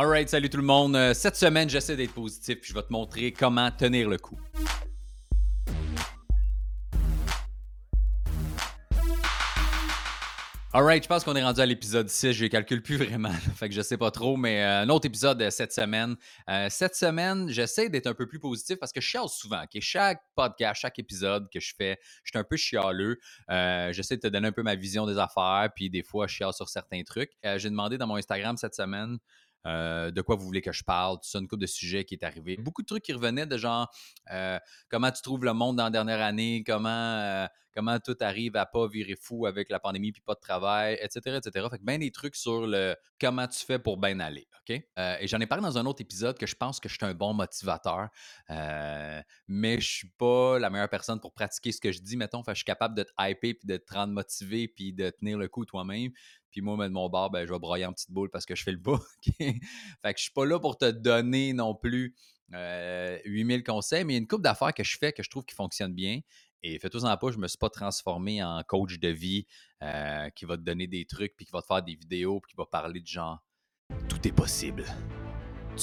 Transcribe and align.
Alright, 0.00 0.30
salut 0.30 0.48
tout 0.48 0.56
le 0.56 0.62
monde. 0.62 0.96
Euh, 0.96 1.12
Cette 1.12 1.36
semaine, 1.36 1.68
j'essaie 1.68 1.94
d'être 1.94 2.14
positif 2.14 2.58
puis 2.62 2.70
je 2.70 2.74
vais 2.74 2.82
te 2.82 2.90
montrer 2.90 3.32
comment 3.32 3.70
tenir 3.70 4.08
le 4.08 4.16
coup. 4.16 4.38
Alright, 10.72 11.02
je 11.02 11.08
pense 11.08 11.22
qu'on 11.24 11.36
est 11.36 11.42
rendu 11.42 11.60
à 11.60 11.66
l'épisode 11.66 12.08
6. 12.08 12.32
Je 12.32 12.44
ne 12.44 12.48
calcule 12.48 12.80
plus 12.80 12.96
vraiment. 13.04 13.28
fait 13.56 13.68
que 13.68 13.74
je 13.74 13.82
sais 13.82 13.98
pas 13.98 14.10
trop, 14.10 14.38
mais 14.38 14.62
euh, 14.62 14.82
un 14.84 14.88
autre 14.88 15.04
épisode 15.06 15.36
de 15.36 15.50
cette 15.50 15.74
semaine. 15.74 16.16
Euh, 16.48 16.68
cette 16.70 16.94
semaine, 16.94 17.50
j'essaie 17.50 17.90
d'être 17.90 18.06
un 18.06 18.14
peu 18.14 18.26
plus 18.26 18.38
positif 18.38 18.78
parce 18.78 18.92
que 18.92 19.02
je 19.02 19.06
chiale 19.06 19.28
souvent. 19.28 19.62
ok? 19.64 19.80
Chaque 19.82 20.22
podcast, 20.34 20.80
chaque 20.80 20.98
épisode 20.98 21.46
que 21.52 21.60
je 21.60 21.74
fais, 21.76 21.98
je 22.24 22.30
suis 22.30 22.38
un 22.38 22.44
peu 22.44 22.56
chialeux. 22.56 23.18
Euh, 23.50 23.92
j'essaie 23.92 24.16
de 24.16 24.22
te 24.22 24.28
donner 24.28 24.48
un 24.48 24.52
peu 24.52 24.62
ma 24.62 24.76
vision 24.76 25.04
des 25.04 25.18
affaires, 25.18 25.68
puis 25.76 25.90
des 25.90 26.02
fois, 26.02 26.26
je 26.26 26.36
chiale 26.36 26.54
sur 26.54 26.70
certains 26.70 27.02
trucs. 27.02 27.32
Euh, 27.44 27.58
J'ai 27.58 27.68
demandé 27.68 27.98
dans 27.98 28.06
mon 28.06 28.16
Instagram 28.16 28.56
cette 28.56 28.74
semaine 28.74 29.18
euh, 29.66 30.10
de 30.10 30.22
quoi 30.22 30.36
vous 30.36 30.44
voulez 30.44 30.62
que 30.62 30.72
je 30.72 30.82
parle, 30.84 31.16
tout 31.16 31.28
ça, 31.28 31.38
une 31.38 31.48
couple 31.48 31.62
de 31.62 31.66
sujets 31.66 32.04
qui 32.04 32.14
est 32.14 32.24
arrivé. 32.24 32.56
Beaucoup 32.56 32.82
de 32.82 32.86
trucs 32.86 33.02
qui 33.02 33.12
revenaient 33.12 33.46
de 33.46 33.56
genre 33.56 33.90
euh, 34.30 34.58
comment 34.88 35.10
tu 35.10 35.22
trouves 35.22 35.44
le 35.44 35.52
monde 35.52 35.76
dans 35.76 35.84
la 35.84 35.90
dernière 35.90 36.20
année, 36.20 36.62
comment, 36.66 36.88
euh, 36.88 37.46
comment 37.74 37.98
tout 37.98 38.16
arrive 38.20 38.56
à 38.56 38.66
pas 38.66 38.88
virer 38.88 39.16
fou 39.20 39.46
avec 39.46 39.70
la 39.70 39.78
pandémie 39.78 40.12
puis 40.12 40.22
pas 40.22 40.34
de 40.34 40.40
travail, 40.40 40.98
etc., 41.00 41.38
etc. 41.44 41.66
Fait 41.70 41.78
que 41.78 41.84
bien 41.84 41.98
des 41.98 42.10
trucs 42.10 42.36
sur 42.36 42.66
le 42.66 42.96
comment 43.20 43.46
tu 43.46 43.64
fais 43.64 43.78
pour 43.78 43.98
bien 43.98 44.18
aller, 44.20 44.48
OK? 44.60 44.82
Et 44.96 45.26
j'en 45.26 45.40
ai 45.40 45.46
parlé 45.46 45.62
dans 45.62 45.78
un 45.78 45.86
autre 45.86 46.00
épisode 46.00 46.38
que 46.38 46.46
je 46.46 46.54
pense 46.54 46.80
que 46.80 46.88
je 46.88 46.94
suis 46.94 47.04
un 47.04 47.14
bon 47.14 47.34
motivateur, 47.34 48.08
mais 49.48 49.80
je 49.80 49.88
suis 49.88 50.10
pas 50.18 50.58
la 50.58 50.70
meilleure 50.70 50.88
personne 50.88 51.20
pour 51.20 51.32
pratiquer 51.32 51.72
ce 51.72 51.80
que 51.80 51.92
je 51.92 52.00
dis, 52.00 52.16
mettons. 52.16 52.42
Fait 52.42 52.52
que 52.52 52.56
je 52.56 52.60
suis 52.60 52.64
capable 52.64 52.94
de 52.96 53.02
te 53.02 53.10
hyper 53.18 53.54
puis 53.58 53.66
de 53.66 53.76
te 53.76 53.94
rendre 53.94 54.12
motivé 54.12 54.68
puis 54.68 54.92
de 54.92 55.10
tenir 55.10 55.38
le 55.38 55.48
coup 55.48 55.64
toi-même. 55.64 56.12
Puis 56.50 56.60
moi, 56.60 56.76
de 56.88 56.92
mon 56.92 57.08
bord, 57.08 57.30
ben, 57.30 57.46
je 57.46 57.52
vais 57.52 57.58
broyer 57.58 57.86
en 57.86 57.92
petite 57.92 58.10
boule 58.10 58.30
parce 58.30 58.46
que 58.46 58.54
je 58.54 58.62
fais 58.62 58.72
le 58.72 58.78
bas. 58.78 58.98
Fait 59.38 59.54
que 59.54 60.18
je 60.18 60.22
suis 60.22 60.32
pas 60.32 60.44
là 60.44 60.58
pour 60.58 60.76
te 60.76 60.90
donner 60.90 61.52
non 61.52 61.74
plus 61.74 62.14
euh, 62.54 63.18
8000 63.24 63.62
conseils, 63.62 64.04
mais 64.04 64.14
il 64.14 64.16
y 64.16 64.18
a 64.18 64.20
une 64.20 64.28
couple 64.28 64.42
d'affaires 64.42 64.74
que 64.74 64.84
je 64.84 64.98
fais 64.98 65.12
que 65.12 65.22
je 65.22 65.30
trouve 65.30 65.44
qui 65.44 65.54
fonctionnent 65.54 65.94
bien. 65.94 66.20
Et 66.62 66.78
fais-toi-en 66.78 67.16
pas, 67.16 67.30
je 67.30 67.38
me 67.38 67.48
suis 67.48 67.58
pas 67.58 67.70
transformé 67.70 68.42
en 68.42 68.62
coach 68.66 68.98
de 68.98 69.08
vie 69.08 69.46
euh, 69.82 70.28
qui 70.30 70.44
va 70.44 70.56
te 70.56 70.62
donner 70.62 70.86
des 70.86 71.06
trucs, 71.06 71.34
puis 71.36 71.46
qui 71.46 71.52
va 71.52 71.62
te 71.62 71.66
faire 71.66 71.82
des 71.82 71.94
vidéos, 71.94 72.40
puis 72.40 72.50
qui 72.50 72.56
va 72.56 72.66
parler 72.66 73.00
de 73.00 73.06
genre 73.06 73.38
Tout 74.08 74.28
est 74.28 74.32
possible. 74.32 74.84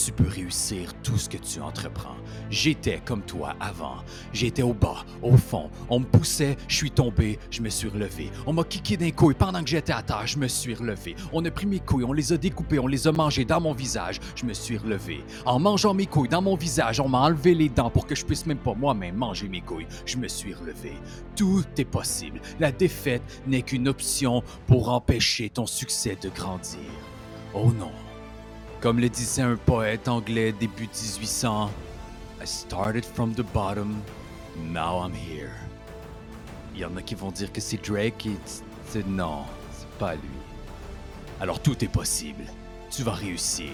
Tu 0.06 0.12
peux 0.12 0.28
réussir 0.28 0.94
tout 1.02 1.18
ce 1.18 1.28
que 1.28 1.38
tu 1.38 1.60
entreprends. 1.60 2.16
J'étais 2.52 3.02
comme 3.04 3.24
toi 3.24 3.56
avant. 3.60 3.98
J'étais 4.32 4.62
au 4.62 4.74
bas, 4.74 5.04
au 5.24 5.36
fond. 5.36 5.72
On 5.90 6.00
me 6.00 6.06
poussait, 6.06 6.56
je 6.68 6.76
suis 6.76 6.92
tombé, 6.92 7.40
je 7.50 7.62
me 7.62 7.70
suis 7.70 7.90
relevé. 7.90 8.32
On 8.46 8.54
m'a 8.54 8.64
kické 8.64 8.96
d'un 8.96 9.10
couille 9.10 9.34
pendant 9.34 9.62
que 9.62 9.70
j'étais 9.70 9.94
à 9.94 10.04
terre, 10.04 10.28
je 10.28 10.38
me 10.38 10.48
suis 10.48 10.76
relevé. 10.76 11.16
On 11.34 11.44
a 11.44 11.52
pris 11.52 11.66
mes 11.66 11.80
couilles, 11.80 12.04
on 12.04 12.14
les 12.14 12.32
a 12.32 12.38
découpées, 12.38 12.78
on 12.78 12.86
les 12.86 13.08
a 13.08 13.12
mangées 13.12 13.44
dans 13.44 13.60
mon 13.60 13.74
visage, 13.74 14.20
je 14.36 14.46
me 14.46 14.54
suis 14.54 14.78
relevé. 14.78 15.24
En 15.46 15.60
mangeant 15.60 15.96
mes 15.96 16.06
couilles 16.06 16.30
dans 16.30 16.44
mon 16.44 16.56
visage, 16.56 17.00
on 17.00 17.10
m'a 17.10 17.20
enlevé 17.20 17.56
les 17.56 17.70
dents 17.70 17.90
pour 17.90 18.06
que 18.06 18.16
je 18.16 18.24
puisse 18.24 18.46
même 18.46 18.60
pas 18.60 18.76
moi-même 18.76 19.16
manger 19.16 19.50
mes 19.50 19.62
couilles. 19.62 19.88
Je 20.06 20.18
me 20.18 20.28
suis 20.28 20.54
relevé. 20.54 20.94
Tout 21.36 21.66
est 21.78 21.86
possible. 21.86 22.40
La 22.60 22.72
défaite 22.72 23.24
n'est 23.48 23.64
qu'une 23.64 23.88
option 23.88 24.44
pour 24.68 24.90
empêcher 24.90 25.50
ton 25.50 25.66
succès 25.66 26.16
de 26.22 26.30
grandir. 26.30 26.80
Oh 27.54 27.72
non. 27.78 27.92
Comme 28.88 29.02
le 29.02 29.10
disait 29.10 29.42
un 29.42 29.58
poète 29.58 30.08
anglais 30.08 30.54
début 30.54 30.84
1800, 30.84 31.70
I 32.42 32.48
started 32.48 33.04
from 33.04 33.34
the 33.34 33.42
bottom, 33.54 33.98
now 34.56 35.06
I'm 35.06 35.12
here. 35.14 35.52
Il 36.74 36.80
y 36.80 36.86
en 36.86 36.96
a 36.96 37.02
qui 37.02 37.14
vont 37.14 37.32
dire 37.32 37.52
que 37.52 37.60
c'est 37.60 37.86
Drake 37.86 38.28
et 38.28 38.38
c'est 38.86 39.06
non, 39.06 39.44
c'est 39.74 39.90
pas 40.00 40.16
lui. 40.16 40.40
Alors 41.42 41.62
tout 41.62 41.84
est 41.84 41.90
possible. 41.90 42.46
Tu 42.90 43.04
vas 43.04 43.12
réussir. 43.12 43.74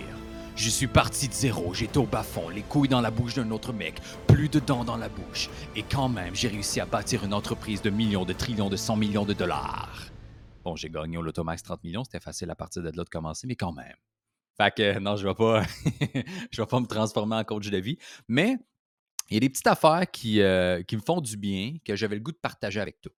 Je 0.56 0.72
suis 0.72 0.88
parti 0.88 1.28
de 1.28 1.34
zéro, 1.34 1.76
j'étais 1.76 2.00
au 2.00 2.08
bas-fond, 2.08 2.50
les 2.50 2.64
couilles 2.64 2.90
dans 2.90 3.02
la 3.02 3.12
bouche 3.12 3.36
d'un 3.36 3.52
autre 3.52 3.72
mec, 3.72 4.02
plus 4.26 4.50
de 4.50 4.58
dents 4.58 4.84
dans 4.84 4.98
la 4.98 5.10
bouche. 5.10 5.48
Et 5.76 5.84
quand 5.84 6.10
même, 6.10 6.34
j'ai 6.34 6.48
réussi 6.48 6.80
à 6.80 6.88
bâtir 6.88 7.24
une 7.24 7.36
entreprise 7.36 7.84
de 7.84 7.92
millions, 7.92 8.26
de 8.26 8.34
trillions, 8.34 8.70
de 8.70 8.78
cent 8.78 8.96
millions 8.96 9.26
de 9.26 9.34
dollars. 9.34 10.08
Bon, 10.64 10.76
j'ai 10.76 10.90
gagné 10.90 11.18
au 11.20 11.22
Lotomax 11.22 11.62
30 11.62 11.84
millions, 11.84 12.04
c'était 12.04 12.20
facile 12.20 12.50
à 12.50 12.56
partir 12.56 12.82
de 12.82 12.88
là 12.88 13.04
de 13.04 13.10
commencer, 13.10 13.46
mais 13.46 13.56
quand 13.56 13.74
même. 13.74 13.94
Fait 14.58 14.74
que 14.76 15.00
non, 15.00 15.16
je 15.16 15.28
vais 15.28 15.34
pas, 15.34 15.64
je 16.52 16.62
vais 16.62 16.68
pas 16.68 16.80
me 16.80 16.86
transformer 16.88 17.36
en 17.36 17.44
coach 17.44 17.70
de 17.70 17.78
vie. 17.78 17.98
Mais 18.28 18.58
il 19.30 19.36
y 19.36 19.38
a 19.38 19.40
des 19.40 19.50
petites 19.50 19.68
affaires 19.68 20.10
qui, 20.12 20.42
euh, 20.42 20.84
qui 20.84 20.96
me 20.98 21.02
font 21.02 21.22
du 21.22 21.38
bien, 21.38 21.78
que 21.86 21.96
j'avais 21.96 22.16
le 22.16 22.22
goût 22.22 22.32
de 22.34 22.38
partager 22.38 22.80
avec 22.80 23.02
toi. 23.02 23.12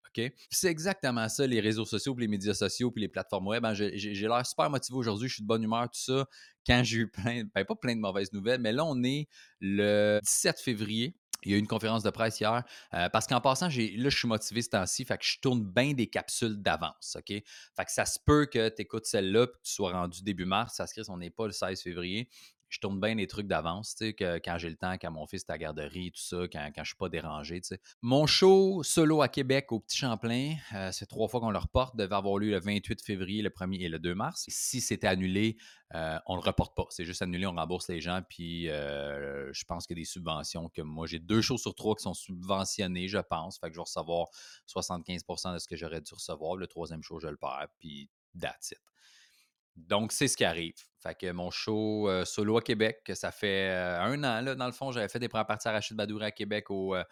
C'est 0.51 0.69
exactement 0.69 1.29
ça, 1.29 1.47
les 1.47 1.61
réseaux 1.61 1.85
sociaux, 1.85 2.15
puis 2.15 2.25
les 2.25 2.29
médias 2.31 2.55
sociaux, 2.55 2.91
puis 2.93 3.03
les 3.03 3.09
plateformes 3.09 3.49
web. 3.49 3.67
J'ai 3.73 3.99
j'ai- 3.99 4.15
j'ai 4.15 4.29
l'air 4.29 4.47
super 4.47 4.71
motivé 4.71 4.97
aujourd'hui, 4.97 5.29
je 5.29 5.35
suis 5.35 5.43
de 5.43 5.49
bonne 5.49 5.63
humeur, 5.65 5.85
tout 5.91 5.99
ça. 6.01 6.27
Quand 6.67 6.83
j'ai 6.85 6.99
eu 6.99 7.11
plein, 7.11 7.45
ben 7.55 7.65
pas 7.65 7.75
plein 7.75 7.97
de 7.97 8.01
mauvaises 8.01 8.33
nouvelles, 8.33 8.61
mais 8.61 8.73
là, 8.73 8.85
on 8.85 9.03
est 9.03 9.29
le 9.61 10.21
17 10.23 10.61
février. 10.61 11.17
Il 11.45 11.53
y 11.53 11.55
a 11.55 11.57
eu 11.57 11.61
une 11.61 11.67
conférence 11.67 12.03
de 12.03 12.11
presse 12.11 12.41
hier. 12.41 12.65
euh, 12.95 13.09
parce 13.09 13.27
qu'en 13.27 13.41
passant, 13.41 13.67
là, 13.69 13.71
je 14.11 14.17
suis 14.17 14.29
motivé 14.29 14.63
ce 14.63 14.71
temps-ci, 14.71 15.05
fait 15.05 15.19
que 15.19 15.25
je 15.25 15.39
tourne 15.41 15.63
bien 15.65 15.93
des 15.93 16.07
capsules 16.07 16.61
d'avance. 16.61 17.17
OK? 17.19 17.29
Fait 17.29 17.85
que 17.85 17.93
ça 17.93 18.07
se 18.07 18.19
peut 18.25 18.47
que 18.47 18.69
tu 18.69 18.83
écoutes 18.83 19.07
celle-là 19.07 19.47
puis 19.47 19.59
que 19.59 19.67
tu 19.67 19.73
sois 19.73 19.93
rendu 19.93 20.23
début 20.23 20.45
mars. 20.45 20.75
Ça 20.77 20.87
se 20.87 20.93
crée, 20.93 21.03
on 21.09 21.19
n'est 21.19 21.31
pas 21.31 21.47
le 21.47 21.53
16 21.53 21.83
février. 21.83 22.29
Je 22.75 22.81
tourne 22.81 22.99
bien 22.99 23.15
des 23.15 23.29
trucs 23.29 23.47
d'avance, 23.47 23.95
tu 23.95 24.07
sais, 24.19 24.41
quand 24.45 24.59
j'ai 24.59 24.69
le 24.69 24.75
temps, 24.75 24.95
quand 24.95 25.13
mon 25.13 25.29
fils 25.29 25.45
est 25.49 25.53
à 25.53 25.59
garderie, 25.59 26.11
tout 26.11 26.21
ça, 26.21 26.39
quand, 26.53 26.73
quand 26.75 26.83
je 26.83 26.89
suis 26.89 26.97
pas 26.97 27.09
dérangé, 27.09 27.61
tu 27.61 27.69
sais. 27.69 27.81
Mon 28.03 28.27
show 28.27 28.83
solo 28.83 29.23
à 29.23 29.29
Québec 29.29 29.71
au 29.71 29.79
Petit 29.79 29.97
Champlain, 29.97 30.57
euh, 30.75 30.91
c'est 30.91 31.07
trois 31.07 31.29
fois 31.29 31.39
qu'on 31.39 31.53
le 31.53 31.59
reporte, 31.59 31.95
devait 31.95 32.17
avoir 32.17 32.37
lieu 32.39 32.51
le 32.51 32.59
28 32.59 33.01
février, 33.01 33.43
le 33.43 33.51
1er 33.51 33.83
et 33.83 33.89
le 33.89 34.01
2 34.01 34.17
mars. 34.17 34.47
Si 34.49 34.81
c'était 34.81 35.07
annulé, 35.07 35.57
euh, 35.95 36.19
on 36.27 36.35
le 36.35 36.41
reporte 36.41 36.75
pas. 36.75 36.87
C'est 36.91 37.05
juste 37.05 37.23
annulé, 37.23 37.47
on 37.47 37.55
rembourse 37.55 37.89
les 37.89 38.01
gens, 38.01 38.23
puis 38.29 38.69
euh, 38.69 39.53
je 39.53 39.65
pense 39.67 39.87
qu'il 39.87 39.97
y 39.97 40.01
a 40.01 40.03
des 40.03 40.09
subventions 40.09 40.69
que 40.69 40.83
moi, 40.83 41.07
j'ai 41.07 41.21
deux 41.21 41.43
shows 41.43 41.59
sur 41.59 41.77
trois 41.77 41.95
qui 41.95 42.03
sont 42.03 42.15
subventionnés, 42.15 43.07
je 43.07 43.19
pense. 43.19 43.61
Fait 43.61 43.69
que 43.69 43.75
je 43.75 43.79
vais 43.79 43.85
recevoir 43.85 44.27
75% 44.67 45.55
de 45.55 45.59
ce 45.59 45.69
que 45.69 45.77
j'aurais 45.77 46.01
dû 46.01 46.13
recevoir. 46.13 46.57
Le 46.57 46.67
troisième 46.67 47.05
show, 47.05 47.21
je 47.21 47.29
le 47.29 47.37
perds, 47.37 47.69
puis 47.79 48.11
that's 48.37 48.73
it. 48.73 48.94
Donc, 49.77 50.13
c'est 50.13 50.29
ce 50.29 50.37
qui 50.37 50.45
arrive. 50.45 50.77
Fait 51.03 51.15
que 51.15 51.31
mon 51.33 51.51
show 51.51 52.09
euh, 52.09 52.25
solo 52.25 52.57
à 52.57 52.63
Québec, 52.63 53.11
ça 53.15 53.31
fait 53.31 53.71
euh, 53.71 54.01
un 54.01 54.23
an, 54.25 54.41
là, 54.41 54.55
dans 54.55 54.67
le 54.67 54.73
fond, 54.73 54.93
j'avais 54.93 55.09
fait 55.09 55.19
des 55.19 55.29
premières 55.29 55.47
parties 55.47 55.69
à 55.69 55.73
Rachid 55.73 55.97
Badouri 55.97 56.25
à 56.25 56.31
Québec 56.31 56.67
euh, 56.71 57.05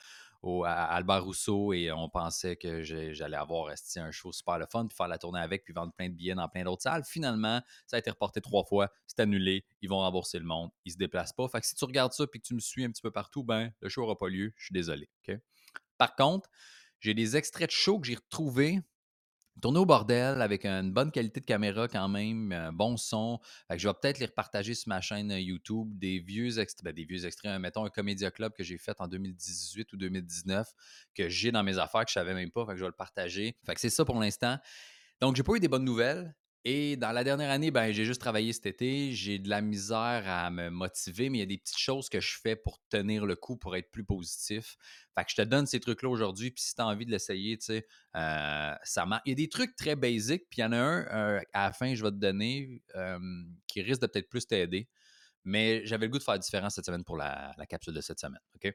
à 0.64 0.94
Albert 0.94 1.24
Rousseau 1.24 1.72
et 1.72 1.92
on 1.92 2.08
pensait 2.08 2.56
que 2.56 2.82
j'allais 2.82 3.36
avoir 3.36 3.70
esti, 3.70 3.98
un 3.98 4.10
show 4.10 4.32
super 4.32 4.58
le 4.58 4.66
fun, 4.70 4.86
puis 4.86 4.96
faire 4.96 5.08
la 5.08 5.18
tournée 5.18 5.40
avec, 5.40 5.64
puis 5.64 5.74
vendre 5.74 5.92
plein 5.92 6.08
de 6.08 6.14
billets 6.14 6.34
dans 6.34 6.48
plein 6.48 6.64
d'autres 6.64 6.82
salles. 6.82 7.04
Finalement, 7.04 7.60
ça 7.86 7.96
a 7.96 7.98
été 7.98 8.10
reporté 8.10 8.40
trois 8.40 8.64
fois, 8.64 8.90
c'est 9.06 9.20
annulé, 9.20 9.66
ils 9.82 9.88
vont 9.88 9.98
rembourser 9.98 10.38
le 10.38 10.44
monde, 10.44 10.70
ils 10.84 10.92
se 10.92 10.96
déplacent 10.96 11.34
pas. 11.34 11.46
Fait 11.48 11.60
que 11.60 11.66
si 11.66 11.74
tu 11.74 11.84
regardes 11.84 12.12
ça 12.12 12.26
puis 12.26 12.40
que 12.40 12.46
tu 12.46 12.54
me 12.54 12.60
suis 12.60 12.84
un 12.84 12.90
petit 12.90 13.02
peu 13.02 13.10
partout, 13.10 13.44
ben 13.44 13.72
le 13.80 13.88
show 13.88 14.00
n'aura 14.00 14.16
pas 14.16 14.28
lieu, 14.28 14.52
je 14.56 14.64
suis 14.64 14.72
désolé. 14.72 15.08
ok? 15.28 15.38
Par 15.98 16.16
contre, 16.16 16.48
j'ai 16.98 17.14
des 17.14 17.36
extraits 17.36 17.68
de 17.68 17.74
show 17.74 18.00
que 18.00 18.06
j'ai 18.06 18.14
retrouvés 18.14 18.80
Tourné 19.60 19.78
au 19.78 19.86
bordel 19.86 20.40
avec 20.40 20.64
une 20.64 20.92
bonne 20.92 21.10
qualité 21.10 21.40
de 21.40 21.44
caméra 21.44 21.86
quand 21.86 22.08
même, 22.08 22.52
un 22.52 22.72
bon 22.72 22.96
son. 22.96 23.38
Je 23.70 23.86
vais 23.86 23.94
peut-être 23.94 24.18
les 24.18 24.26
repartager 24.26 24.74
sur 24.74 24.88
ma 24.88 25.00
chaîne 25.00 25.30
euh, 25.30 25.38
YouTube, 25.38 25.96
des 25.98 26.20
vieux 26.20 26.48
ben, 26.82 26.92
des 26.92 27.04
vieux 27.04 27.26
extraits, 27.26 27.60
mettons 27.60 27.84
un 27.84 27.90
Comédia 27.90 28.30
Club 28.30 28.52
que 28.54 28.64
j'ai 28.64 28.78
fait 28.78 28.98
en 29.00 29.08
2018 29.08 29.92
ou 29.92 29.96
2019, 29.96 30.72
que 31.14 31.28
j'ai 31.28 31.52
dans 31.52 31.62
mes 31.62 31.78
affaires 31.78 32.04
que 32.04 32.10
je 32.10 32.14
savais 32.14 32.34
même 32.34 32.50
pas, 32.50 32.64
fait 32.64 32.72
que 32.72 32.78
je 32.78 32.84
vais 32.84 32.90
le 32.90 32.96
partager. 32.96 33.56
Fait 33.64 33.74
c'est 33.76 33.90
ça 33.90 34.04
pour 34.04 34.18
l'instant. 34.18 34.58
Donc, 35.20 35.36
j'ai 35.36 35.42
pas 35.42 35.54
eu 35.54 35.60
des 35.60 35.68
bonnes 35.68 35.84
nouvelles. 35.84 36.34
Et 36.64 36.96
dans 36.96 37.10
la 37.10 37.24
dernière 37.24 37.50
année, 37.50 37.72
ben, 37.72 37.90
j'ai 37.90 38.04
juste 38.04 38.20
travaillé 38.20 38.52
cet 38.52 38.66
été. 38.66 39.12
J'ai 39.12 39.40
de 39.40 39.48
la 39.48 39.60
misère 39.60 40.22
à 40.26 40.48
me 40.48 40.70
motiver, 40.70 41.28
mais 41.28 41.38
il 41.38 41.40
y 41.40 41.44
a 41.44 41.46
des 41.46 41.58
petites 41.58 41.78
choses 41.78 42.08
que 42.08 42.20
je 42.20 42.38
fais 42.40 42.54
pour 42.54 42.78
tenir 42.88 43.26
le 43.26 43.34
coup, 43.34 43.56
pour 43.56 43.74
être 43.74 43.90
plus 43.90 44.04
positif. 44.04 44.76
Fait 45.16 45.24
que 45.24 45.30
je 45.32 45.36
te 45.36 45.42
donne 45.42 45.66
ces 45.66 45.80
trucs-là 45.80 46.08
aujourd'hui, 46.08 46.52
puis 46.52 46.62
si 46.62 46.74
tu 46.76 46.80
as 46.80 46.86
envie 46.86 47.04
de 47.04 47.10
l'essayer, 47.10 47.58
tu 47.58 47.66
sais, 47.66 47.86
euh, 48.14 48.74
ça 48.84 49.06
marche. 49.06 49.22
Il 49.26 49.30
y 49.30 49.32
a 49.32 49.36
des 49.36 49.48
trucs 49.48 49.74
très 49.74 49.96
basiques, 49.96 50.44
puis 50.50 50.60
il 50.60 50.62
y 50.62 50.64
en 50.64 50.72
a 50.72 50.76
un 50.76 51.00
euh, 51.06 51.40
à 51.52 51.66
la 51.66 51.72
fin, 51.72 51.94
je 51.96 52.02
vais 52.04 52.10
te 52.10 52.16
donner, 52.16 52.80
euh, 52.94 53.18
qui 53.66 53.82
risque 53.82 54.02
de 54.02 54.06
peut-être 54.06 54.28
plus 54.28 54.46
t'aider. 54.46 54.88
Mais 55.44 55.84
j'avais 55.84 56.06
le 56.06 56.12
goût 56.12 56.18
de 56.18 56.22
faire 56.22 56.38
différent 56.38 56.70
cette 56.70 56.86
semaine 56.86 57.04
pour 57.04 57.16
la, 57.16 57.52
la 57.58 57.66
capsule 57.66 57.94
de 57.94 58.00
cette 58.00 58.20
semaine. 58.20 58.40
OK? 58.54 58.72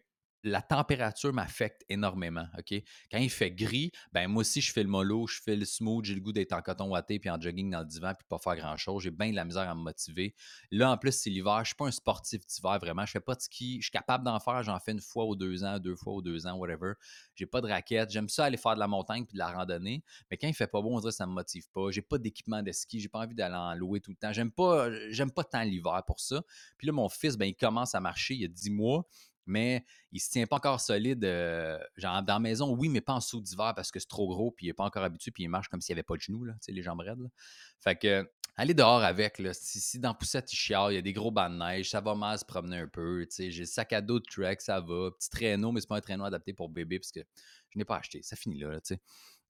La 0.47 0.61
température 0.61 1.33
m'affecte 1.33 1.83
énormément. 1.89 2.45
Quand 3.11 3.17
il 3.17 3.29
fait 3.29 3.51
gris, 3.51 3.91
ben 4.13 4.27
moi 4.29 4.41
aussi, 4.41 4.61
je 4.61 4.71
fais 4.71 4.81
le 4.81 4.87
mollo, 4.87 5.27
je 5.27 5.41
fais 5.43 5.57
le 5.57 5.65
smooth, 5.65 6.05
j'ai 6.05 6.15
le 6.15 6.21
goût 6.21 6.31
d'être 6.31 6.53
en 6.53 6.61
coton 6.61 6.89
watté 6.89 7.19
puis 7.19 7.29
en 7.29 7.39
jogging 7.39 7.69
dans 7.69 7.81
le 7.81 7.85
divan 7.85 8.13
puis 8.17 8.25
pas 8.29 8.37
faire 8.37 8.55
grand-chose. 8.55 9.03
J'ai 9.03 9.11
bien 9.11 9.31
de 9.31 9.35
la 9.35 9.43
misère 9.43 9.69
à 9.69 9.75
me 9.75 9.81
motiver. 9.81 10.33
Là, 10.71 10.91
en 10.91 10.97
plus, 10.97 11.11
c'est 11.11 11.29
l'hiver. 11.29 11.59
Je 11.63 11.67
suis 11.67 11.75
pas 11.75 11.87
un 11.87 11.91
sportif 11.91 12.45
d'hiver, 12.45 12.79
vraiment. 12.79 13.05
Je 13.05 13.11
fais 13.11 13.19
pas 13.19 13.35
de 13.35 13.41
ski. 13.41 13.77
Je 13.81 13.85
suis 13.85 13.91
capable 13.91 14.23
d'en 14.23 14.39
faire. 14.39 14.63
J'en 14.63 14.79
fais 14.79 14.93
une 14.93 15.01
fois 15.01 15.25
ou 15.25 15.35
deux 15.35 15.65
ans, 15.65 15.79
deux 15.79 15.95
fois 15.97 16.13
ou 16.13 16.21
deux 16.21 16.47
ans, 16.47 16.55
whatever. 16.55 16.93
J'ai 17.35 17.45
pas 17.45 17.59
de 17.59 17.67
raquette. 17.67 18.09
J'aime 18.09 18.29
ça 18.29 18.45
aller 18.45 18.57
faire 18.57 18.75
de 18.75 18.79
la 18.79 18.87
montagne 18.87 19.25
puis 19.25 19.33
de 19.33 19.39
la 19.39 19.51
randonnée. 19.51 20.01
Mais 20.31 20.37
quand 20.37 20.47
il 20.47 20.55
fait 20.55 20.67
pas 20.67 20.81
beau, 20.81 20.95
on 20.95 20.99
dirait 20.99 21.11
que 21.11 21.17
ça 21.17 21.27
me 21.27 21.33
motive 21.33 21.67
pas. 21.73 21.91
J'ai 21.91 22.01
pas 22.01 22.17
d'équipement 22.17 22.63
de 22.63 22.71
ski. 22.71 23.01
J'ai 23.01 23.09
pas 23.09 23.19
envie 23.19 23.35
d'aller 23.35 23.55
en 23.55 23.75
louer 23.75 23.99
tout 23.99 24.11
le 24.11 24.17
temps. 24.17 24.31
J'aime 24.31 24.51
pas, 24.51 24.89
j'aime 25.09 25.31
pas 25.31 25.43
tant 25.43 25.63
l'hiver 25.63 26.01
pour 26.07 26.21
ça. 26.21 26.41
Puis 26.77 26.87
là, 26.87 26.93
mon 26.93 27.09
fils, 27.09 27.35
ben, 27.35 27.47
il 27.47 27.55
commence 27.55 27.95
à 27.95 27.99
marcher. 27.99 28.35
Il 28.35 28.41
y 28.41 28.45
a 28.45 28.49
10 28.49 28.69
mois 28.69 29.05
mais 29.47 29.85
il 30.11 30.19
se 30.19 30.29
tient 30.29 30.45
pas 30.45 30.57
encore 30.57 30.79
solide. 30.79 31.23
euh, 31.25 31.77
genre, 31.95 32.21
dans 32.23 32.33
la 32.33 32.39
maison, 32.39 32.75
oui, 32.75 32.89
mais 32.89 33.01
pas 33.01 33.13
en 33.13 33.21
saut 33.21 33.41
d'hiver 33.41 33.73
parce 33.75 33.91
que 33.91 33.99
c'est 33.99 34.07
trop 34.07 34.27
gros, 34.27 34.51
puis 34.51 34.67
il 34.67 34.69
est 34.69 34.73
pas 34.73 34.85
encore 34.85 35.03
habitué, 35.03 35.31
puis 35.31 35.43
il 35.43 35.49
marche 35.49 35.69
comme 35.69 35.81
s'il 35.81 35.93
n'y 35.93 35.99
avait 35.99 36.03
pas 36.03 36.15
de 36.15 36.21
genoux, 36.21 36.43
là, 36.45 36.53
les 36.67 36.81
jambes 36.81 36.99
raides. 36.99 37.19
là. 37.19 37.29
Fait 37.79 37.95
que 37.95 38.29
aller 38.57 38.73
dehors 38.73 39.03
avec, 39.03 39.39
là, 39.39 39.53
si, 39.53 39.79
si 39.79 39.99
dans 39.99 40.13
Poussette, 40.15 40.51
il 40.51 40.55
chiale, 40.55 40.91
il 40.91 40.95
y 40.95 40.97
a 40.97 41.01
des 41.01 41.13
gros 41.13 41.31
bancs 41.31 41.51
de 41.51 41.57
neige, 41.57 41.91
ça 41.91 42.01
va 42.01 42.15
mal 42.15 42.37
se 42.39 42.45
promener 42.45 42.77
un 42.77 42.87
peu, 42.87 43.25
j'ai 43.37 43.51
le 43.51 43.65
sac 43.65 43.93
à 43.93 44.01
dos 44.01 44.19
de 44.19 44.25
trek, 44.25 44.57
ça 44.59 44.81
va, 44.81 45.11
petit 45.11 45.29
traîneau, 45.29 45.71
mais 45.71 45.79
c'est 45.79 45.87
pas 45.87 45.97
un 45.97 46.01
traîneau 46.01 46.25
adapté 46.25 46.53
pour 46.53 46.69
bébé 46.69 46.99
parce 46.99 47.11
que 47.11 47.21
je 47.69 47.77
n'ai 47.77 47.85
pas 47.85 47.97
acheté, 47.97 48.21
ça 48.23 48.35
finit 48.35 48.59
là, 48.59 48.69
là 48.71 48.81
tu 48.81 48.95
sais. 48.95 49.01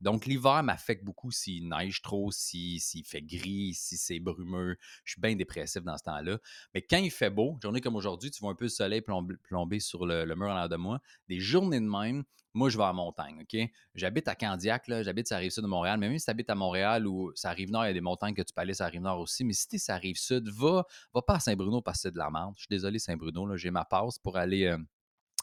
Donc, 0.01 0.25
l'hiver 0.25 0.61
m'affecte 0.63 1.03
beaucoup 1.03 1.31
s'il 1.31 1.67
neige 1.69 2.01
trop, 2.01 2.31
s'il 2.31 2.79
fait 3.05 3.21
gris, 3.21 3.73
si 3.73 3.97
c'est 3.97 4.19
brumeux. 4.19 4.77
Je 5.03 5.13
suis 5.13 5.21
bien 5.21 5.35
dépressif 5.35 5.83
dans 5.83 5.97
ce 5.97 6.03
temps-là. 6.03 6.37
Mais 6.73 6.81
quand 6.81 6.97
il 6.97 7.11
fait 7.11 7.29
beau, 7.29 7.57
journée 7.61 7.81
comme 7.81 7.95
aujourd'hui, 7.95 8.29
tu 8.31 8.39
vois 8.39 8.51
un 8.51 8.55
peu 8.55 8.65
le 8.65 8.69
soleil 8.69 9.01
plomber, 9.01 9.79
sur 9.79 10.05
le, 10.05 10.25
mur 10.35 10.47
en 10.47 10.55
l'air 10.55 10.69
de 10.69 10.75
moi. 10.75 10.99
Des 11.27 11.39
journées 11.39 11.79
de 11.79 11.85
même, 11.85 12.23
moi, 12.53 12.69
je 12.69 12.77
vais 12.77 12.83
à 12.83 12.93
montagne, 12.93 13.41
OK? 13.41 13.59
J'habite 13.93 14.27
à 14.27 14.35
Candiac, 14.35 14.83
j'habite 14.87 15.31
à 15.31 15.37
Rive-Sud 15.37 15.63
de 15.63 15.67
Montréal. 15.67 15.99
Mais 15.99 16.09
même 16.09 16.17
si 16.17 16.25
tu 16.25 16.31
habites 16.31 16.49
à 16.49 16.55
Montréal 16.55 17.07
ou 17.07 17.31
ça 17.35 17.49
arrive 17.49 17.71
nord, 17.71 17.85
il 17.85 17.87
y 17.87 17.91
a 17.91 17.93
des 17.93 18.01
montagnes 18.01 18.33
que 18.33 18.41
tu 18.41 18.53
peux 18.53 18.61
aller 18.61 18.73
sur 18.73 18.85
la 18.85 18.89
Rive-Nord 18.89 19.19
aussi. 19.19 19.43
Mais 19.43 19.53
si 19.53 19.67
tu 19.67 19.75
es 19.75 19.79
sur 19.79 19.93
la 19.93 19.99
Rive-Sud, 19.99 20.49
va, 20.49 20.85
pas 21.25 21.35
à 21.35 21.39
Saint-Bruno 21.39 21.81
parce 21.81 21.99
que 21.99 22.01
c'est 22.03 22.11
de 22.11 22.17
la 22.17 22.29
merde. 22.29 22.53
Je 22.55 22.61
suis 22.61 22.69
désolé, 22.69 22.99
Saint-Bruno, 22.99 23.55
j'ai 23.57 23.71
ma 23.71 23.85
passe 23.85 24.17
pour 24.17 24.37
aller 24.37 24.65
euh, 24.65 24.77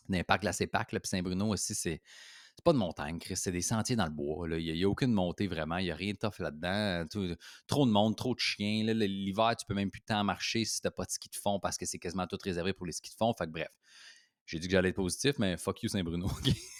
dans 0.08 0.16
les 0.16 0.24
parcs 0.24 0.88
Puis 0.88 1.00
Saint-Bruno 1.04 1.48
aussi, 1.48 1.74
c'est 1.74 2.00
c'est 2.56 2.64
pas 2.64 2.72
de 2.72 2.78
montagne, 2.78 3.18
Chris, 3.18 3.36
c'est 3.36 3.52
des 3.52 3.62
sentiers 3.62 3.96
dans 3.96 4.04
le 4.04 4.10
bois. 4.10 4.46
Il 4.48 4.72
n'y 4.72 4.84
a, 4.84 4.88
aucune 4.88 5.12
montée 5.12 5.48
vraiment, 5.48 5.78
il 5.78 5.84
n'y 5.84 5.90
a 5.90 5.96
rien 5.96 6.12
de 6.12 6.18
tough 6.18 6.38
là-dedans. 6.38 7.04
trop 7.66 7.84
de 7.84 7.90
monde, 7.90 8.16
trop 8.16 8.34
de 8.34 8.40
chiens. 8.40 8.84
L'hiver, 8.84 9.56
tu 9.56 9.66
peux 9.66 9.74
même 9.74 9.90
plus 9.90 10.02
tant 10.02 10.22
marcher 10.22 10.64
si 10.64 10.80
tu 10.80 10.86
n'as 10.86 10.92
pas 10.92 11.04
de 11.04 11.10
ski 11.10 11.28
de 11.28 11.36
fond 11.36 11.58
parce 11.58 11.76
que 11.76 11.84
c'est 11.84 11.98
quasiment 11.98 12.26
tout 12.26 12.38
réservé 12.42 12.72
pour 12.72 12.86
les 12.86 12.92
skis 12.92 13.10
de 13.10 13.16
fond. 13.16 13.34
Fait 13.36 13.46
que 13.46 13.50
bref, 13.50 13.72
j'ai 14.46 14.58
dit 14.58 14.68
que 14.68 14.72
j'allais 14.72 14.90
être 14.90 14.96
positif, 14.96 15.38
mais 15.38 15.56
fuck 15.56 15.82
you 15.82 15.88
Saint-Bruno. 15.88 16.28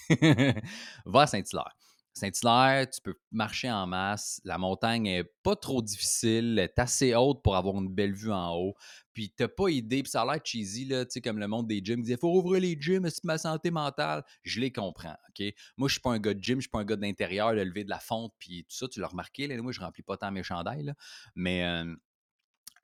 Va 1.07 1.23
à 1.23 1.27
Saint-Hilaire. 1.27 1.75
Saint-Hilaire, 2.15 2.89
tu 2.89 3.01
peux 3.01 3.15
marcher 3.33 3.71
en 3.71 3.87
masse. 3.87 4.41
La 4.45 4.57
montagne 4.57 5.07
est 5.07 5.25
pas 5.43 5.57
trop 5.57 5.83
difficile, 5.83 6.59
elle 6.59 6.65
est 6.65 6.79
assez 6.79 7.15
haute 7.15 7.43
pour 7.43 7.57
avoir 7.57 7.75
une 7.75 7.89
belle 7.89 8.15
vue 8.15 8.33
en 8.33 8.55
haut. 8.55 8.75
Puis 9.13 9.33
t'as 9.37 9.49
pas 9.49 9.69
idée, 9.69 10.03
puis 10.03 10.11
ça 10.11 10.23
a 10.23 10.25
l'air 10.25 10.41
cheesy, 10.45 10.85
là, 10.87 11.05
tu 11.05 11.13
sais, 11.13 11.21
comme 11.21 11.39
le 11.39 11.49
monde 11.49 11.67
des 11.67 11.81
gyms, 11.85 12.03
disait 12.03 12.17
faut 12.17 12.33
ouvrir 12.33 12.61
les 12.61 12.77
gyms, 12.81 13.09
c'est 13.11 13.25
ma 13.25 13.39
santé 13.39 13.71
mentale. 13.71 14.25
Je 14.43 14.61
les 14.61 14.73
comprends, 14.73 15.17
OK? 15.29 15.45
Moi, 15.77 15.89
je 15.89 15.95
suis 15.95 16.01
pas 16.01 16.11
un 16.11 16.19
gars 16.19 16.35
de 16.35 16.43
gym, 16.43 16.57
je 16.57 16.63
suis 16.63 16.71
pas 16.71 16.81
un 16.81 16.85
gars 16.85 16.97
d'intérieur, 16.97 17.53
de 17.53 17.61
lever 17.61 17.85
de 17.85 17.91
la 17.91 18.01
fonte, 18.01 18.33
puis 18.39 18.65
tout 18.65 18.77
ça, 18.77 18.89
tu 18.89 19.01
l'as 19.01 19.09
remarqué, 19.09 19.47
là, 19.47 19.61
moi, 19.61 19.73
je 19.73 19.81
remplis 19.81 20.03
pas 20.03 20.17
tant 20.17 20.31
mes 20.31 20.43
chandails, 20.43 20.85
là. 20.85 20.95
Mais 21.35 21.65
euh, 21.65 21.95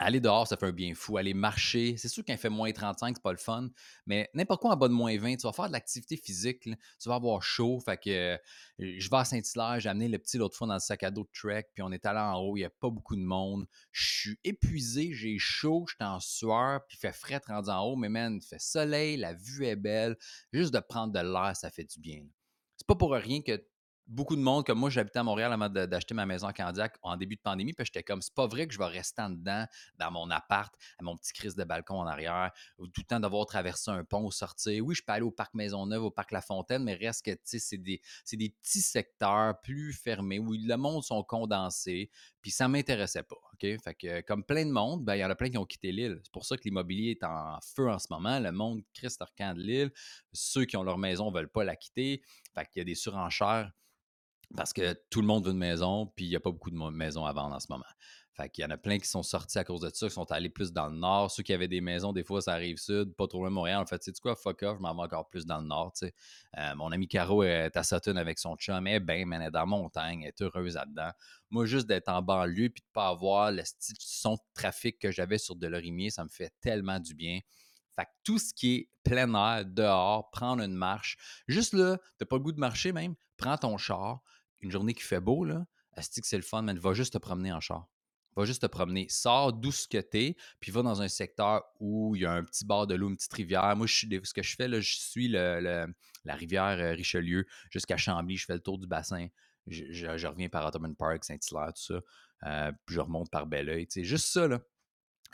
aller 0.01 0.19
dehors, 0.19 0.49
ça 0.49 0.57
fait 0.57 0.67
un 0.67 0.73
bien 0.73 0.95
fou. 0.95 1.19
Aller 1.19 1.35
marcher, 1.35 1.97
c'est 1.97 2.09
sûr 2.09 2.25
qu'il 2.25 2.37
fait 2.39 2.49
moins 2.49 2.73
35, 2.73 3.17
c'est 3.17 3.23
pas 3.23 3.33
le 3.33 3.39
fun, 3.39 3.69
mais 4.07 4.29
n'importe 4.35 4.63
quoi 4.63 4.73
en 4.73 4.77
bas 4.77 4.89
de 4.89 4.95
moins 4.95 5.17
20, 5.17 5.37
tu 5.37 5.43
vas 5.47 5.53
faire 5.53 5.69
de 5.69 5.73
l'activité 5.73 6.17
physique, 6.17 6.63
tu 6.63 7.09
vas 7.09 7.15
avoir 7.15 7.43
chaud. 7.43 7.79
Fait 7.81 7.99
que 7.99 8.11
euh, 8.11 8.39
je 8.79 9.11
vais 9.11 9.17
à 9.17 9.25
Saint-Hilaire, 9.25 9.79
j'ai 9.79 9.91
amené 9.91 10.09
le 10.09 10.19
petit 10.19 10.39
l'autre 10.39 10.57
fois 10.57 10.67
dans 10.67 10.75
le 10.75 10.81
sac 10.81 11.03
à 11.03 11.11
dos 11.11 11.25
de 11.25 11.31
trek, 11.39 11.67
puis 11.75 11.83
on 11.83 11.93
est 11.93 12.05
allé 12.07 12.19
en 12.19 12.39
haut, 12.39 12.57
il 12.57 12.61
n'y 12.61 12.67
a 12.67 12.71
pas 12.71 12.91
beaucoup 12.91 13.15
de 13.15 13.23
monde. 13.23 13.67
Je 13.93 14.21
suis 14.21 14.39
épuisé, 14.43 15.13
j'ai 15.13 15.39
chaud, 15.39 15.85
je 15.87 15.95
suis 15.95 16.05
en 16.05 16.19
sueur, 16.19 16.81
puis 16.89 16.97
il 16.97 17.01
fait 17.01 17.13
frais 17.13 17.41
rendu 17.47 17.71
en 17.71 17.83
haut, 17.85 17.97
mais 17.97 18.09
man, 18.09 18.41
il 18.43 18.47
fait 18.47 18.61
soleil, 18.61 19.19
la 19.19 19.35
vue 19.35 19.67
est 19.67 19.77
belle. 19.77 20.17
Juste 20.53 20.73
de 20.73 20.81
prendre 20.81 21.13
de 21.13 21.21
l'air, 21.21 21.55
ça 21.55 21.71
fait 21.71 21.85
du 21.85 22.01
bien. 22.01 22.25
C'est 22.77 22.87
pas 22.87 22.95
pour 22.95 23.13
rien 23.13 23.43
que 23.43 23.63
beaucoup 24.11 24.35
de 24.35 24.41
monde, 24.41 24.67
comme 24.67 24.79
moi, 24.79 24.91
j'habitais 24.91 25.21
à 25.21 25.23
Montréal 25.23 25.53
avant 25.53 25.69
d'acheter 25.69 26.15
ma 26.15 26.27
maison 26.27 26.49
à 26.49 26.53
Candiac 26.53 26.97
en 27.03 27.17
début 27.17 27.37
de 27.37 27.41
pandémie, 27.41 27.73
puis 27.73 27.87
j'étais 27.87 28.03
comme, 28.03 28.21
c'est 28.21 28.35
pas 28.35 28.47
vrai 28.47 28.67
que 28.67 28.75
je 28.75 28.79
vais 28.79 28.87
rester 28.87 29.23
en 29.23 29.31
dedans, 29.31 29.65
dans 29.99 30.11
mon 30.11 30.31
appart, 30.31 30.75
à 30.99 31.05
mon 31.05 31.17
petit 31.17 31.33
crise 31.33 31.55
de 31.55 31.65
balcon 31.65 32.01
en 32.01 32.07
arrière, 32.07 32.51
tout 32.77 32.91
le 32.99 33.05
temps 33.05 33.21
d'avoir 33.21 33.47
traversé 33.47 33.91
un 33.91 34.05
pont 34.05 34.25
ou 34.25 34.33
sortir. 34.33 34.85
Oui, 34.85 34.95
je 34.95 35.03
peux 35.03 35.13
aller 35.13 35.23
au 35.23 35.31
parc 35.31 35.55
Maisonneuve, 35.55 36.03
au 36.03 36.11
parc 36.11 36.33
La 36.33 36.43
Fontaine, 36.43 36.83
mais 36.83 36.95
reste 36.95 37.25
que, 37.25 37.31
tu 37.31 37.39
sais, 37.45 37.59
c'est 37.61 37.79
des, 37.79 38.01
des, 38.33 38.51
petits 38.51 38.83
secteurs 38.83 39.61
plus 39.61 39.93
fermés 39.93 40.41
où 40.41 40.53
le 40.53 40.77
monde 40.77 41.05
sont 41.05 41.23
condensés, 41.23 42.11
puis 42.43 42.51
ça 42.51 42.67
m'intéressait 42.67 43.23
pas, 43.23 43.37
OK? 43.53 43.81
Fait 43.83 43.95
que, 43.95 44.21
comme 44.23 44.45
plein 44.45 44.67
de 44.67 44.73
monde, 44.73 45.05
ben, 45.05 45.15
il 45.15 45.21
y 45.21 45.25
en 45.25 45.31
a 45.31 45.37
plein 45.37 45.51
qui 45.51 45.59
ont 45.59 45.67
quitté 45.67 45.93
l'île. 45.93 46.19
C'est 46.25 46.33
pour 46.33 46.45
ça 46.45 46.57
que 46.57 46.63
l'immobilier 46.65 47.13
est 47.13 47.25
en 47.25 47.59
feu 47.77 47.89
en 47.89 47.99
ce 47.99 48.09
moment. 48.11 48.41
Le 48.41 48.51
monde 48.51 48.83
crisse 48.93 49.19
leur 49.21 49.33
camp 49.35 49.55
de 49.55 49.61
l'île. 49.61 49.93
Ceux 50.33 50.65
qui 50.65 50.77
ont 50.77 50.83
leur 50.83 50.99
maison 50.99 51.31
ne 51.31 51.37
veulent 51.37 51.51
pas 51.51 51.65
la 51.65 51.77
quitter. 51.77 52.23
Fait 52.55 52.67
qu'il 52.67 52.81
y 52.81 52.83
a 52.83 52.85
des 52.85 52.95
surenchères 52.95 53.71
parce 54.57 54.73
que 54.73 54.95
tout 55.11 55.21
le 55.21 55.27
monde 55.27 55.45
veut 55.45 55.53
une 55.53 55.59
maison, 55.59 56.07
puis 56.17 56.27
il 56.27 56.29
n'y 56.29 56.37
a 56.37 56.41
pas 56.41 56.51
beaucoup 56.51 56.71
de 56.71 56.77
maisons 56.77 57.25
à 57.25 57.33
vendre 57.33 57.55
en 57.55 57.61
ce 57.61 57.67
moment. 57.71 57.85
Fait 58.33 58.49
qu'il 58.49 58.63
y 58.63 58.65
en 58.65 58.71
a 58.71 58.77
plein 58.77 58.99
qui 58.99 59.09
sont 59.09 59.23
sortis 59.23 59.59
à 59.59 59.65
cause 59.65 59.81
de 59.81 59.91
ça, 59.93 60.07
qui 60.07 60.15
sont 60.15 60.31
allés 60.31 60.49
plus 60.49 60.73
dans 60.73 60.89
le 60.89 60.97
nord. 60.97 61.31
Ceux 61.31 61.43
qui 61.43 61.53
avaient 61.53 61.69
des 61.69 61.81
maisons, 61.81 62.13
des 62.13 62.23
fois, 62.23 62.41
ça 62.41 62.53
arrive 62.53 62.79
sud, 62.79 63.15
pas 63.15 63.27
trop 63.27 63.41
loin 63.41 63.51
de 63.51 63.55
Montréal. 63.55 63.81
En 63.81 63.87
fait, 63.87 63.99
tu 63.99 64.13
sais 64.13 64.21
quoi, 64.21 64.37
fuck 64.37 64.63
off, 64.63 64.79
je 64.79 64.83
m'en 64.83 64.95
vais 64.95 65.03
encore 65.03 65.29
plus 65.29 65.45
dans 65.45 65.61
le 65.61 65.67
nord. 65.67 65.93
Euh, 66.03 66.75
mon 66.77 66.93
ami 66.93 67.09
Caro 67.09 67.43
est 67.43 67.77
à 67.77 67.83
Sutton 67.83 68.17
avec 68.17 68.39
son 68.39 68.57
chum, 68.57 68.87
eh 68.87 69.01
ben, 69.01 69.31
elle 69.33 69.43
est 69.43 69.51
dans 69.51 69.61
la 69.61 69.67
montagne, 69.67 70.23
elle 70.23 70.29
est 70.29 70.43
heureuse 70.43 70.75
là-dedans. 70.75 71.11
Moi, 71.51 71.67
juste 71.67 71.87
d'être 71.87 72.09
en 72.09 72.23
banlieue 72.23 72.71
puis 72.71 72.83
de 72.83 72.89
pas 72.93 73.09
avoir 73.09 73.51
le 73.51 73.63
son 73.99 74.35
de 74.35 74.41
trafic 74.55 74.99
que 74.99 75.11
j'avais 75.11 75.39
sur 75.39 75.57
Delorimier, 75.57 76.11
ça 76.11 76.25
me 76.25 76.31
fait 76.31 76.53
tellement 76.61 77.01
du 77.01 77.15
bien. 77.15 77.41
Fait 77.97 78.05
que 78.05 78.11
tout 78.25 78.39
ce 78.39 78.55
qui 78.55 78.75
est 78.75 78.91
plein 79.03 79.35
air, 79.35 79.67
dehors, 79.67 80.31
prendre 80.31 80.63
une 80.63 80.75
marche, 80.75 81.19
juste 81.49 81.75
là, 81.75 81.99
t'as 82.19 82.27
pas 82.27 82.37
le 82.37 82.43
goût 82.43 82.53
de 82.53 82.61
marcher 82.61 82.93
même, 82.93 83.17
prends 83.37 83.59
ton 83.59 83.77
char, 83.77 84.23
une 84.61 84.71
journée 84.71 84.95
qui 84.95 85.03
fait 85.03 85.21
beau, 85.21 85.45
là, 85.45 85.67
que 85.97 86.27
c'est 86.27 86.37
le 86.37 86.43
fun, 86.43 86.63
mais 86.63 86.75
va 86.75 86.95
juste 86.95 87.15
te 87.15 87.19
promener 87.19 87.53
en 87.53 87.61
char. 87.61 87.89
Va 88.37 88.45
juste 88.45 88.63
te 88.63 88.67
promener. 88.67 89.07
Sors 89.09 89.53
d'où 89.53 89.73
ce 89.73 89.89
que 89.89 89.99
t'es, 89.99 90.37
puis 90.61 90.71
va 90.71 90.83
dans 90.83 91.03
un 91.03 91.09
secteur 91.09 91.65
où 91.81 92.15
il 92.15 92.23
y 92.23 92.27
a 92.27 92.33
un 92.33 92.45
petit 92.45 92.65
bord 92.65 92.87
de 92.87 92.95
l'eau, 92.95 93.09
une 93.09 93.17
petite 93.17 93.33
rivière. 93.33 93.75
Moi, 93.77 93.87
je, 93.87 94.07
ce 94.23 94.33
que 94.33 94.43
je 94.43 94.55
fais, 94.55 94.69
je 94.81 94.99
suis 94.99 95.29
la 95.29 95.87
rivière 96.27 96.79
euh, 96.79 96.93
Richelieu 96.93 97.45
jusqu'à 97.71 97.97
Chambly. 97.97 98.37
Je 98.37 98.47
fais 98.47 98.55
le 98.55 98.61
tour 98.61 98.79
du 98.79 98.87
bassin. 98.87 99.27
Je, 99.67 100.27
reviens 100.27 100.49
par 100.49 100.67
Ottoman 100.67 100.95
Park, 100.95 101.25
Saint-Hilaire, 101.25 101.73
tout 101.75 101.95
ça. 101.95 102.01
Euh, 102.45 102.73
puis 102.87 102.95
je 102.95 103.01
remonte 103.01 103.31
par 103.31 103.47
Belleuil. 103.47 103.87
Juste 103.95 104.27
ça, 104.27 104.47
là 104.47 104.61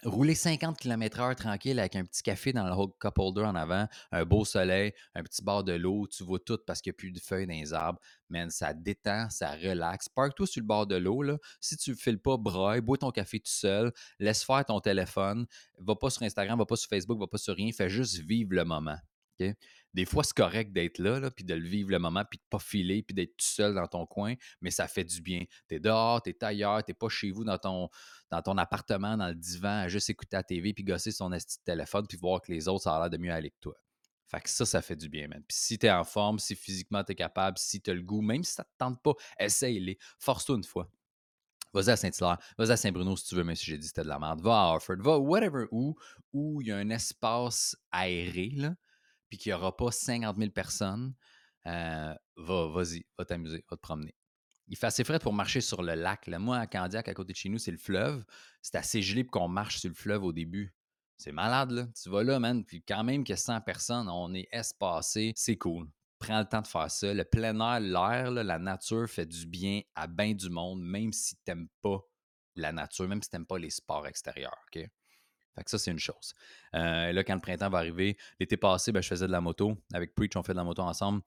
rouler 0.04 0.34
50 0.34 0.78
km/h 0.78 1.34
tranquille 1.36 1.78
avec 1.78 1.96
un 1.96 2.04
petit 2.04 2.22
café 2.22 2.52
dans 2.52 2.64
le 2.64 2.86
cup 3.00 3.18
holder 3.18 3.42
en 3.42 3.54
avant, 3.54 3.88
un 4.12 4.24
beau 4.24 4.44
soleil, 4.44 4.92
un 5.14 5.22
petit 5.22 5.42
bord 5.42 5.64
de 5.64 5.72
l'eau, 5.72 6.06
tu 6.06 6.24
vois 6.24 6.38
tout 6.38 6.58
parce 6.66 6.80
qu'il 6.80 6.90
n'y 6.90 6.96
a 6.96 6.98
plus 6.98 7.10
de 7.10 7.18
feuilles 7.18 7.46
dans 7.46 7.54
les 7.54 7.72
arbres. 7.72 8.00
Man, 8.28 8.50
ça 8.50 8.74
détend, 8.74 9.30
ça 9.30 9.52
relaxe. 9.52 10.08
Parque-toi 10.08 10.46
sur 10.46 10.60
le 10.60 10.66
bord 10.66 10.86
de 10.86 10.96
l'eau. 10.96 11.38
Si 11.60 11.76
tu 11.76 11.90
ne 11.90 11.96
files 11.96 12.20
pas, 12.20 12.36
braille, 12.36 12.80
bois 12.80 12.98
ton 12.98 13.10
café 13.10 13.38
tout 13.40 13.50
seul, 13.50 13.92
laisse 14.18 14.44
faire 14.44 14.64
ton 14.64 14.80
téléphone, 14.80 15.46
va 15.78 15.94
pas 15.96 16.10
sur 16.10 16.22
Instagram, 16.22 16.58
va 16.58 16.66
pas 16.66 16.76
sur 16.76 16.88
Facebook, 16.88 17.18
va 17.18 17.26
pas 17.26 17.38
sur 17.38 17.54
rien, 17.54 17.70
fais 17.72 17.88
juste 17.88 18.18
vivre 18.18 18.50
le 18.52 18.64
moment. 18.64 18.98
Des 19.94 20.04
fois, 20.04 20.24
c'est 20.24 20.36
correct 20.36 20.72
d'être 20.72 20.98
là, 20.98 21.30
puis 21.30 21.44
de 21.44 21.54
le 21.54 21.66
vivre 21.66 21.90
le 21.90 21.98
moment, 21.98 22.24
puis 22.28 22.38
de 22.38 22.44
pas 22.50 22.58
filer, 22.58 23.02
puis 23.02 23.14
d'être 23.14 23.36
tout 23.36 23.46
seul 23.46 23.74
dans 23.74 23.86
ton 23.86 24.06
coin, 24.06 24.34
mais 24.60 24.70
ça 24.70 24.88
fait 24.88 25.04
du 25.04 25.22
bien. 25.22 25.44
Tu 25.68 25.76
es 25.76 25.80
dehors, 25.80 26.22
tu 26.22 26.30
es 26.30 26.44
ailleurs, 26.44 26.84
tu 26.84 26.92
pas 26.94 27.08
chez 27.08 27.30
vous 27.30 27.44
dans 27.44 27.58
ton, 27.58 27.88
dans 28.30 28.42
ton 28.42 28.58
appartement, 28.58 29.16
dans 29.16 29.28
le 29.28 29.34
divan, 29.34 29.82
à 29.82 29.88
juste 29.88 30.10
écouter 30.10 30.36
la 30.36 30.42
TV, 30.42 30.74
puis 30.74 30.84
gosser 30.84 31.12
son 31.12 31.32
esti 31.32 31.58
de 31.58 31.64
téléphone, 31.64 32.06
puis 32.06 32.18
voir 32.18 32.42
que 32.42 32.52
les 32.52 32.68
autres, 32.68 32.84
ça 32.84 32.96
a 32.96 33.00
l'air 33.00 33.10
de 33.10 33.16
mieux 33.16 33.32
aller 33.32 33.50
que 33.50 33.60
toi. 33.60 33.74
Fait 34.28 34.40
que 34.40 34.50
ça, 34.50 34.66
ça 34.66 34.82
fait 34.82 34.96
du 34.96 35.08
bien, 35.08 35.28
man. 35.28 35.42
Puis 35.46 35.56
si 35.56 35.78
tu 35.78 35.86
es 35.86 35.90
en 35.90 36.04
forme, 36.04 36.38
si 36.40 36.56
physiquement 36.56 37.04
tu 37.04 37.12
es 37.12 37.14
capable, 37.14 37.58
si 37.58 37.80
tu 37.80 37.90
as 37.90 37.94
le 37.94 38.02
goût, 38.02 38.22
même 38.22 38.42
si 38.42 38.54
ça 38.54 38.64
te 38.64 38.70
tente 38.76 39.00
pas, 39.00 39.12
essaye-les. 39.38 39.98
Force-toi 40.18 40.56
une 40.56 40.64
fois. 40.64 40.90
Vas-y 41.72 41.90
à 41.90 41.96
Saint-Hilaire, 41.96 42.38
vas-y 42.58 42.70
à 42.70 42.76
Saint-Bruno 42.76 43.16
si 43.16 43.26
tu 43.26 43.34
veux, 43.34 43.44
même 43.44 43.54
si 43.54 43.66
j'ai 43.66 43.76
dit 43.76 43.86
c'était 43.86 44.02
de 44.02 44.08
la 44.08 44.18
merde. 44.18 44.40
Va 44.40 44.52
à 44.52 44.72
Harford, 44.72 44.96
va 44.98 45.18
whatever 45.18 45.66
où, 45.70 45.94
où 46.32 46.60
il 46.62 46.68
y 46.68 46.72
a 46.72 46.76
un 46.76 46.90
espace 46.90 47.76
aéré, 47.92 48.50
là, 48.54 48.74
qu'il 49.36 49.50
n'y 49.50 49.54
aura 49.54 49.76
pas 49.76 49.90
50 49.90 50.36
000 50.36 50.50
personnes, 50.50 51.14
euh, 51.66 52.14
va, 52.36 52.66
vas-y, 52.68 53.04
va 53.18 53.24
t'amuser, 53.24 53.64
va 53.70 53.76
te 53.76 53.82
promener. 53.82 54.14
Il 54.68 54.76
fait 54.76 54.86
assez 54.86 55.04
frais 55.04 55.18
pour 55.18 55.32
marcher 55.32 55.60
sur 55.60 55.82
le 55.82 55.94
lac. 55.94 56.26
Moi, 56.28 56.58
à 56.58 56.66
Candiac, 56.66 57.08
à 57.08 57.14
côté 57.14 57.32
de 57.32 57.36
chez 57.36 57.48
nous, 57.48 57.58
c'est 57.58 57.70
le 57.70 57.78
fleuve. 57.78 58.24
C'est 58.62 58.76
assez 58.76 59.00
gelé 59.00 59.22
pour 59.22 59.40
qu'on 59.40 59.48
marche 59.48 59.78
sur 59.78 59.88
le 59.88 59.94
fleuve 59.94 60.24
au 60.24 60.32
début. 60.32 60.74
C'est 61.16 61.32
malade, 61.32 61.70
là. 61.70 61.86
Tu 62.00 62.10
vas 62.10 62.22
là, 62.22 62.38
man, 62.38 62.64
puis 62.64 62.82
quand 62.82 63.04
même 63.04 63.24
a 63.28 63.36
100 63.36 63.60
personnes, 63.62 64.08
on 64.08 64.34
est 64.34 64.48
espacé. 64.52 65.32
C'est 65.36 65.56
cool. 65.56 65.88
Prends 66.18 66.40
le 66.40 66.46
temps 66.46 66.62
de 66.62 66.66
faire 66.66 66.90
ça. 66.90 67.14
Le 67.14 67.24
plein 67.24 67.58
air, 67.60 67.80
l'air, 67.80 68.30
la 68.30 68.58
nature 68.58 69.08
fait 69.08 69.26
du 69.26 69.46
bien 69.46 69.82
à 69.94 70.06
bien 70.06 70.34
du 70.34 70.50
monde, 70.50 70.82
même 70.82 71.12
si 71.12 71.36
tu 71.36 71.42
n'aimes 71.48 71.68
pas 71.80 72.00
la 72.56 72.72
nature, 72.72 73.06
même 73.06 73.22
si 73.22 73.30
tu 73.30 73.36
n'aimes 73.36 73.46
pas 73.46 73.58
les 73.58 73.70
sports 73.70 74.06
extérieurs, 74.06 74.56
OK? 74.74 74.82
Fait 75.56 75.64
que 75.64 75.70
ça, 75.70 75.78
c'est 75.78 75.90
une 75.90 75.98
chose. 75.98 76.34
Euh, 76.74 77.12
là, 77.12 77.24
quand 77.24 77.34
le 77.34 77.40
printemps 77.40 77.70
va 77.70 77.78
arriver, 77.78 78.16
l'été 78.38 78.56
passé, 78.56 78.92
ben, 78.92 79.02
je 79.02 79.08
faisais 79.08 79.26
de 79.26 79.32
la 79.32 79.40
moto. 79.40 79.76
Avec 79.92 80.14
Preach, 80.14 80.36
on 80.36 80.42
fait 80.42 80.52
de 80.52 80.58
la 80.58 80.64
moto 80.64 80.82
ensemble. 80.82 81.22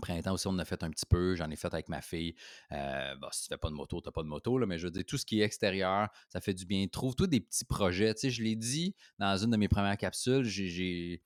Printemps 0.00 0.32
aussi, 0.32 0.46
on 0.46 0.50
en 0.50 0.58
a 0.58 0.64
fait 0.64 0.82
un 0.82 0.90
petit 0.90 1.04
peu. 1.06 1.34
J'en 1.36 1.50
ai 1.50 1.56
fait 1.56 1.72
avec 1.72 1.88
ma 1.88 2.00
fille. 2.00 2.34
Euh, 2.72 3.14
si 3.32 3.42
tu 3.42 3.48
fais 3.48 3.58
pas 3.58 3.68
de 3.68 3.74
moto, 3.74 4.00
tu 4.00 4.08
n'as 4.08 4.12
pas 4.12 4.22
de 4.22 4.28
moto. 4.28 4.56
Là, 4.56 4.66
mais 4.66 4.78
je 4.78 4.86
veux 4.86 4.90
dire, 4.90 5.04
tout 5.06 5.18
ce 5.18 5.26
qui 5.26 5.40
est 5.40 5.44
extérieur, 5.44 6.08
ça 6.28 6.40
fait 6.40 6.54
du 6.54 6.64
bien. 6.64 6.86
Trouve-toi 6.86 7.26
des 7.26 7.40
petits 7.40 7.64
projets. 7.64 8.14
Tu 8.14 8.20
sais, 8.20 8.30
je 8.30 8.42
l'ai 8.42 8.56
dit 8.56 8.94
dans 9.18 9.36
une 9.36 9.50
de 9.50 9.56
mes 9.56 9.68
premières 9.68 9.98
capsules, 9.98 10.44
j'ai, 10.44 11.22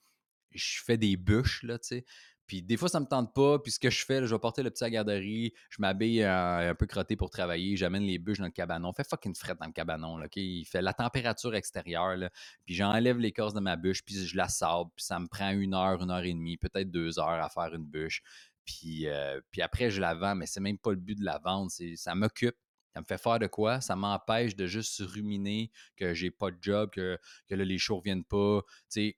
je 0.50 0.82
fais 0.82 0.96
des 0.96 1.16
bûches. 1.16 1.62
Là, 1.62 1.78
tu 1.78 1.88
sais. 1.88 2.04
Puis 2.46 2.62
des 2.62 2.76
fois, 2.76 2.88
ça 2.88 3.00
me 3.00 3.06
tente 3.06 3.34
pas. 3.34 3.58
Puis 3.58 3.72
ce 3.72 3.78
que 3.78 3.90
je 3.90 4.04
fais, 4.04 4.26
je 4.26 4.34
vais 4.34 4.38
porter 4.38 4.62
le 4.62 4.70
petit 4.70 4.84
à 4.84 4.90
garderie, 4.90 5.52
je 5.70 5.76
m'habille 5.80 6.22
un, 6.22 6.74
peu 6.74 6.86
crotté 6.86 7.16
pour 7.16 7.30
travailler, 7.30 7.76
j'amène 7.76 8.02
les 8.02 8.18
bûches 8.18 8.38
dans 8.38 8.44
le 8.44 8.50
cabanon. 8.50 8.92
Fait 8.92 9.08
fucking 9.08 9.34
fret 9.34 9.54
dans 9.58 9.66
le 9.66 9.72
cabanon. 9.72 10.16
Là, 10.16 10.26
Il 10.36 10.64
fait 10.64 10.82
la 10.82 10.92
température 10.92 11.54
extérieure. 11.54 12.16
Là, 12.16 12.30
puis 12.64 12.74
j'enlève 12.74 13.18
l'écorce 13.18 13.54
de 13.54 13.60
ma 13.60 13.76
bûche, 13.76 14.04
puis 14.04 14.26
je 14.26 14.36
la 14.36 14.48
sable. 14.48 14.90
Puis 14.96 15.04
ça 15.04 15.18
me 15.18 15.26
prend 15.26 15.50
une 15.50 15.74
heure, 15.74 16.02
une 16.02 16.10
heure 16.10 16.24
et 16.24 16.32
demie, 16.32 16.56
peut-être 16.56 16.90
deux 16.90 17.18
heures 17.18 17.42
à 17.42 17.48
faire 17.48 17.74
une 17.74 17.86
bûche. 17.86 18.22
Puis, 18.64 19.06
euh, 19.08 19.40
puis 19.50 19.62
après, 19.62 19.90
je 19.90 20.00
la 20.00 20.14
vends, 20.14 20.34
mais 20.34 20.46
c'est 20.46 20.60
même 20.60 20.78
pas 20.78 20.90
le 20.90 20.96
but 20.96 21.18
de 21.18 21.24
la 21.24 21.38
vendre. 21.38 21.70
Ça 21.96 22.14
m'occupe. 22.14 22.56
Ça 22.94 23.00
me 23.00 23.04
fait 23.04 23.18
faire 23.18 23.40
de 23.40 23.48
quoi? 23.48 23.80
Ça 23.80 23.96
m'empêche 23.96 24.54
de 24.54 24.66
juste 24.66 25.02
ruminer 25.04 25.72
que 25.96 26.14
j'ai 26.14 26.30
pas 26.30 26.52
de 26.52 26.58
job, 26.60 26.90
que, 26.90 27.18
que 27.48 27.56
là, 27.56 27.64
les 27.64 27.76
shows 27.76 27.94
ne 27.94 27.98
reviennent 27.98 28.24
pas. 28.24 28.60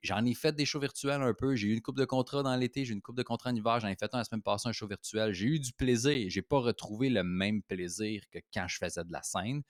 J'en 0.03 0.25
ai 0.25 0.33
fait 0.33 0.53
des 0.57 0.65
shows 0.65 0.81
virtuels 0.81 1.21
un 1.21 1.35
peu. 1.35 1.55
J'ai 1.55 1.69
eu 1.69 1.75
une 1.75 1.83
coupe 1.83 1.99
de 1.99 2.07
contrat 2.07 2.43
dans 2.43 2.57
l'été, 2.57 2.87
j'ai 2.87 2.93
eu 2.93 2.95
une 2.95 3.03
coupe 3.03 3.17
de 3.17 3.23
contrat 3.23 3.51
en 3.51 3.55
hiver. 3.55 3.79
J'en 3.81 3.89
ai 3.89 3.97
fait 3.97 4.13
un 4.15 4.19
la 4.19 4.25
semaine 4.25 4.43
passée, 4.43 4.69
un 4.69 4.73
show 4.73 4.89
virtuel. 4.89 5.35
J'ai 5.35 5.47
eu 5.47 5.61
du 5.61 5.75
plaisir. 5.75 6.31
J'ai 6.31 6.43
pas 6.43 6.59
retrouvé 6.59 7.11
le 7.11 7.23
même 7.23 7.63
plaisir 7.63 8.23
que 8.31 8.39
quand 8.53 8.67
je 8.67 8.79
faisais 8.79 9.05
de 9.05 9.13
la 9.13 9.23
scène, 9.23 9.63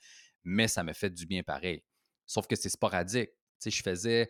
mais 0.45 0.69
ça 0.69 0.83
me 0.83 0.93
fait 0.93 1.09
du 1.09 1.25
bien 1.25 1.43
pareil. 1.43 1.83
Sauf 2.25 2.47
que 2.47 2.55
c'est 2.55 2.69
sporadique. 2.69 3.31
je 3.65 3.81
faisais 3.81 4.29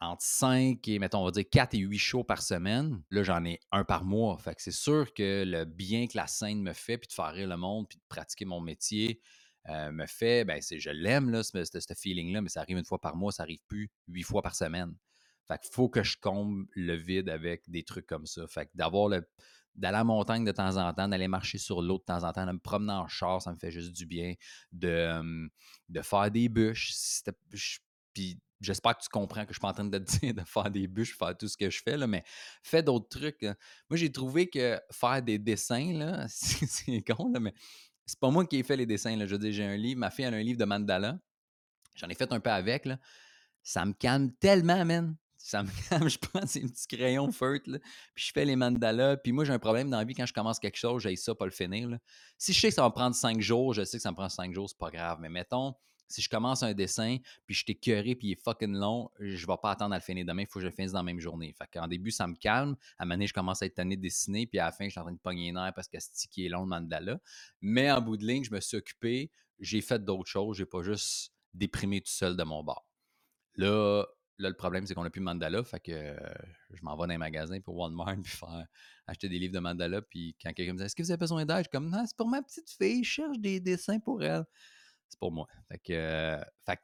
entre 0.00 0.22
5 0.22 0.86
et, 0.86 0.98
mettons, 0.98 1.20
on 1.20 1.24
va 1.24 1.30
dire 1.30 1.44
4 1.50 1.74
et 1.74 1.78
8 1.78 1.98
shows 1.98 2.24
par 2.24 2.42
semaine. 2.42 3.02
Là, 3.10 3.22
j'en 3.22 3.44
ai 3.44 3.60
un 3.72 3.84
par 3.84 4.04
mois. 4.04 4.38
Fait 4.38 4.54
que 4.54 4.62
c'est 4.62 4.70
sûr 4.70 5.12
que 5.12 5.44
le 5.44 5.64
bien 5.64 6.06
que 6.06 6.16
la 6.16 6.26
scène 6.26 6.62
me 6.62 6.72
fait, 6.72 6.98
puis 6.98 7.08
de 7.08 7.12
faire 7.12 7.32
rire 7.32 7.48
le 7.48 7.56
monde, 7.56 7.88
puis 7.88 7.98
de 7.98 8.04
pratiquer 8.08 8.44
mon 8.44 8.60
métier, 8.60 9.20
euh, 9.68 9.90
me 9.90 10.06
fait, 10.06 10.44
ben, 10.44 10.62
c'est, 10.62 10.78
je 10.78 10.90
l'aime, 10.90 11.30
là, 11.30 11.42
ce, 11.42 11.64
ce, 11.64 11.94
feeling-là, 11.94 12.40
mais 12.40 12.48
ça 12.48 12.60
arrive 12.60 12.78
une 12.78 12.84
fois 12.84 13.00
par 13.00 13.16
mois, 13.16 13.32
ça 13.32 13.42
arrive 13.42 13.60
plus 13.66 13.90
huit 14.06 14.22
fois 14.22 14.40
par 14.40 14.54
semaine. 14.54 14.94
Fait 15.46 15.58
qu'il 15.58 15.72
faut 15.72 15.88
que 15.88 16.02
je 16.02 16.16
comble 16.18 16.66
le 16.74 16.94
vide 16.94 17.28
avec 17.28 17.68
des 17.68 17.82
trucs 17.82 18.06
comme 18.06 18.26
ça. 18.26 18.46
Fait 18.46 18.66
que 18.66 18.70
d'avoir 18.74 19.08
le. 19.08 19.28
D'aller 19.74 19.94
à 19.94 19.98
la 19.98 20.04
montagne 20.04 20.44
de 20.44 20.50
temps 20.50 20.76
en 20.76 20.92
temps, 20.92 21.06
d'aller 21.06 21.28
marcher 21.28 21.58
sur 21.58 21.82
l'eau 21.82 21.98
de 21.98 22.02
temps 22.02 22.24
en 22.24 22.32
temps, 22.32 22.44
de 22.46 22.52
me 22.52 22.58
promener 22.58 22.94
en 22.94 23.06
char, 23.06 23.40
ça 23.40 23.52
me 23.52 23.58
fait 23.58 23.70
juste 23.70 23.92
du 23.92 24.06
bien. 24.06 24.34
De, 24.72 25.48
de 25.88 26.02
faire 26.02 26.30
des 26.32 26.48
bûches. 26.48 27.22
Puis 28.12 28.40
j'espère 28.60 28.96
que 28.96 29.02
tu 29.02 29.08
comprends 29.08 29.42
que 29.42 29.48
je 29.50 29.54
suis 29.54 29.60
pas 29.60 29.68
en 29.68 29.72
train 29.72 29.84
de 29.84 29.98
te 29.98 30.18
dire 30.20 30.34
de 30.34 30.42
faire 30.42 30.70
des 30.70 30.86
bûches, 30.86 31.16
faire 31.16 31.36
tout 31.36 31.48
ce 31.48 31.56
que 31.56 31.70
je 31.70 31.80
fais, 31.82 31.96
là, 31.96 32.06
mais 32.06 32.24
fais 32.62 32.82
d'autres 32.82 33.08
trucs. 33.08 33.42
Moi, 33.42 33.96
j'ai 33.96 34.10
trouvé 34.10 34.48
que 34.48 34.80
faire 34.90 35.22
des 35.22 35.38
dessins, 35.38 36.26
c'est 36.28 37.02
con, 37.02 37.30
là, 37.32 37.40
mais 37.40 37.54
c'est 38.08 38.18
pas 38.18 38.30
moi 38.30 38.46
qui 38.46 38.56
ai 38.56 38.62
fait 38.62 38.76
les 38.76 38.86
dessins. 38.86 39.16
Là. 39.16 39.26
Je 39.26 39.32
veux 39.32 39.38
dire, 39.38 39.52
j'ai 39.52 39.64
un 39.64 39.76
livre, 39.76 40.00
ma 40.00 40.10
fille 40.10 40.24
a 40.24 40.28
un 40.28 40.42
livre 40.42 40.58
de 40.58 40.64
mandala. 40.64 41.18
J'en 41.94 42.08
ai 42.08 42.14
fait 42.14 42.32
un 42.32 42.40
peu 42.40 42.50
avec. 42.50 42.86
Là. 42.86 42.98
Ça 43.62 43.84
me 43.84 43.92
calme 43.92 44.32
tellement, 44.40 44.82
man. 44.84 45.14
Ça 45.36 45.62
me 45.62 45.68
calme. 45.90 46.08
Je 46.08 46.18
prends 46.18 46.46
ces 46.46 46.60
petits 46.60 46.86
crayons 46.86 47.30
feutres, 47.30 47.70
puis 48.14 48.24
je 48.24 48.32
fais 48.32 48.46
les 48.46 48.56
mandalas. 48.56 49.18
Puis 49.18 49.32
moi, 49.32 49.44
j'ai 49.44 49.52
un 49.52 49.58
problème 49.58 49.90
dans 49.90 49.98
la 49.98 50.04
vie 50.04 50.14
quand 50.14 50.24
je 50.24 50.32
commence 50.32 50.58
quelque 50.58 50.78
chose, 50.78 51.02
j'ai 51.02 51.16
ça, 51.16 51.34
pas 51.34 51.44
le 51.44 51.50
finir. 51.50 51.88
Là. 51.88 51.98
Si 52.38 52.54
je 52.54 52.60
sais 52.60 52.68
que 52.68 52.74
ça 52.74 52.82
va 52.82 52.90
prendre 52.90 53.14
cinq 53.14 53.42
jours, 53.42 53.74
je 53.74 53.84
sais 53.84 53.98
que 53.98 54.02
ça 54.02 54.10
me 54.10 54.16
prend 54.16 54.30
cinq 54.30 54.54
jours, 54.54 54.70
c'est 54.70 54.78
pas 54.78 54.90
grave. 54.90 55.18
Mais 55.20 55.28
mettons, 55.28 55.74
si 56.08 56.22
je 56.22 56.28
commence 56.28 56.62
un 56.62 56.72
dessin, 56.72 57.18
puis 57.46 57.54
je 57.54 57.64
t'ai 57.64 57.74
puis 57.74 58.28
il 58.28 58.32
est 58.32 58.42
fucking 58.42 58.72
long, 58.72 59.10
je 59.20 59.46
vais 59.46 59.56
pas 59.62 59.70
attendre 59.70 59.94
à 59.94 59.98
le 59.98 60.02
finir 60.02 60.24
demain, 60.24 60.42
il 60.42 60.46
faut 60.48 60.58
que 60.58 60.64
je 60.64 60.70
finisse 60.70 60.92
dans 60.92 61.00
la 61.00 61.04
même 61.04 61.20
journée. 61.20 61.54
Fait 61.56 61.68
qu'en 61.72 61.86
début, 61.86 62.10
ça 62.10 62.26
me 62.26 62.34
calme. 62.34 62.76
À 62.98 63.04
un 63.04 63.06
moment 63.06 63.24
je 63.24 63.32
commence 63.32 63.62
à 63.62 63.66
être 63.66 63.74
tanné 63.74 63.96
de 63.96 64.02
dessiner, 64.02 64.46
puis 64.46 64.58
à 64.58 64.66
la 64.66 64.72
fin, 64.72 64.86
je 64.86 64.90
suis 64.90 65.00
en 65.00 65.04
train 65.04 65.12
de 65.12 65.18
pogner 65.18 65.52
nerfs 65.52 65.74
parce 65.74 65.86
que 65.86 65.98
c'est 66.00 66.28
qui 66.28 66.46
est 66.46 66.48
long 66.48 66.62
le 66.62 66.66
mandala. 66.66 67.20
Mais 67.60 67.90
en 67.90 68.00
bout 68.00 68.16
de 68.16 68.26
ligne, 68.26 68.42
je 68.42 68.52
me 68.52 68.60
suis 68.60 68.76
occupé, 68.76 69.30
j'ai 69.60 69.80
fait 69.80 70.02
d'autres 70.02 70.30
choses, 70.30 70.56
j'ai 70.56 70.66
pas 70.66 70.82
juste 70.82 71.32
déprimé 71.52 72.00
tout 72.00 72.10
seul 72.10 72.36
de 72.36 72.42
mon 72.42 72.64
bar. 72.64 72.86
Là, 73.56 74.04
là 74.38 74.48
le 74.48 74.56
problème, 74.56 74.86
c'est 74.86 74.94
qu'on 74.94 75.04
n'a 75.04 75.10
plus 75.10 75.20
de 75.20 75.24
mandala, 75.24 75.62
fait 75.62 75.80
que 75.80 75.92
euh, 75.92 76.16
je 76.72 76.82
m'en 76.82 76.96
vais 76.96 77.02
dans 77.02 77.12
les 77.12 77.18
magasins 77.18 77.60
pour 77.60 77.76
Walmart, 77.76 78.16
puis 78.22 78.32
faire 78.32 78.66
acheter 79.06 79.28
des 79.28 79.38
livres 79.38 79.54
de 79.54 79.60
mandala, 79.60 80.00
puis 80.00 80.34
quand 80.42 80.52
quelqu'un 80.54 80.72
me 80.72 80.78
dit 80.78 80.84
Est-ce 80.84 80.96
que 80.96 81.02
vous 81.02 81.10
avez 81.10 81.18
besoin 81.18 81.44
d'aide? 81.44 81.58
Je 81.58 81.62
suis 81.62 81.70
comme 81.70 81.90
Non, 81.90 82.04
c'est 82.06 82.16
pour 82.16 82.28
ma 82.28 82.42
petite 82.42 82.70
fille, 82.70 83.04
je 83.04 83.10
cherche 83.10 83.38
des 83.38 83.60
dessins 83.60 84.00
pour 84.00 84.22
elle 84.22 84.44
c'est 85.08 85.18
pour 85.18 85.32
moi. 85.32 85.46
Fait 85.68 85.78
que, 85.78 85.92
euh, 85.92 86.38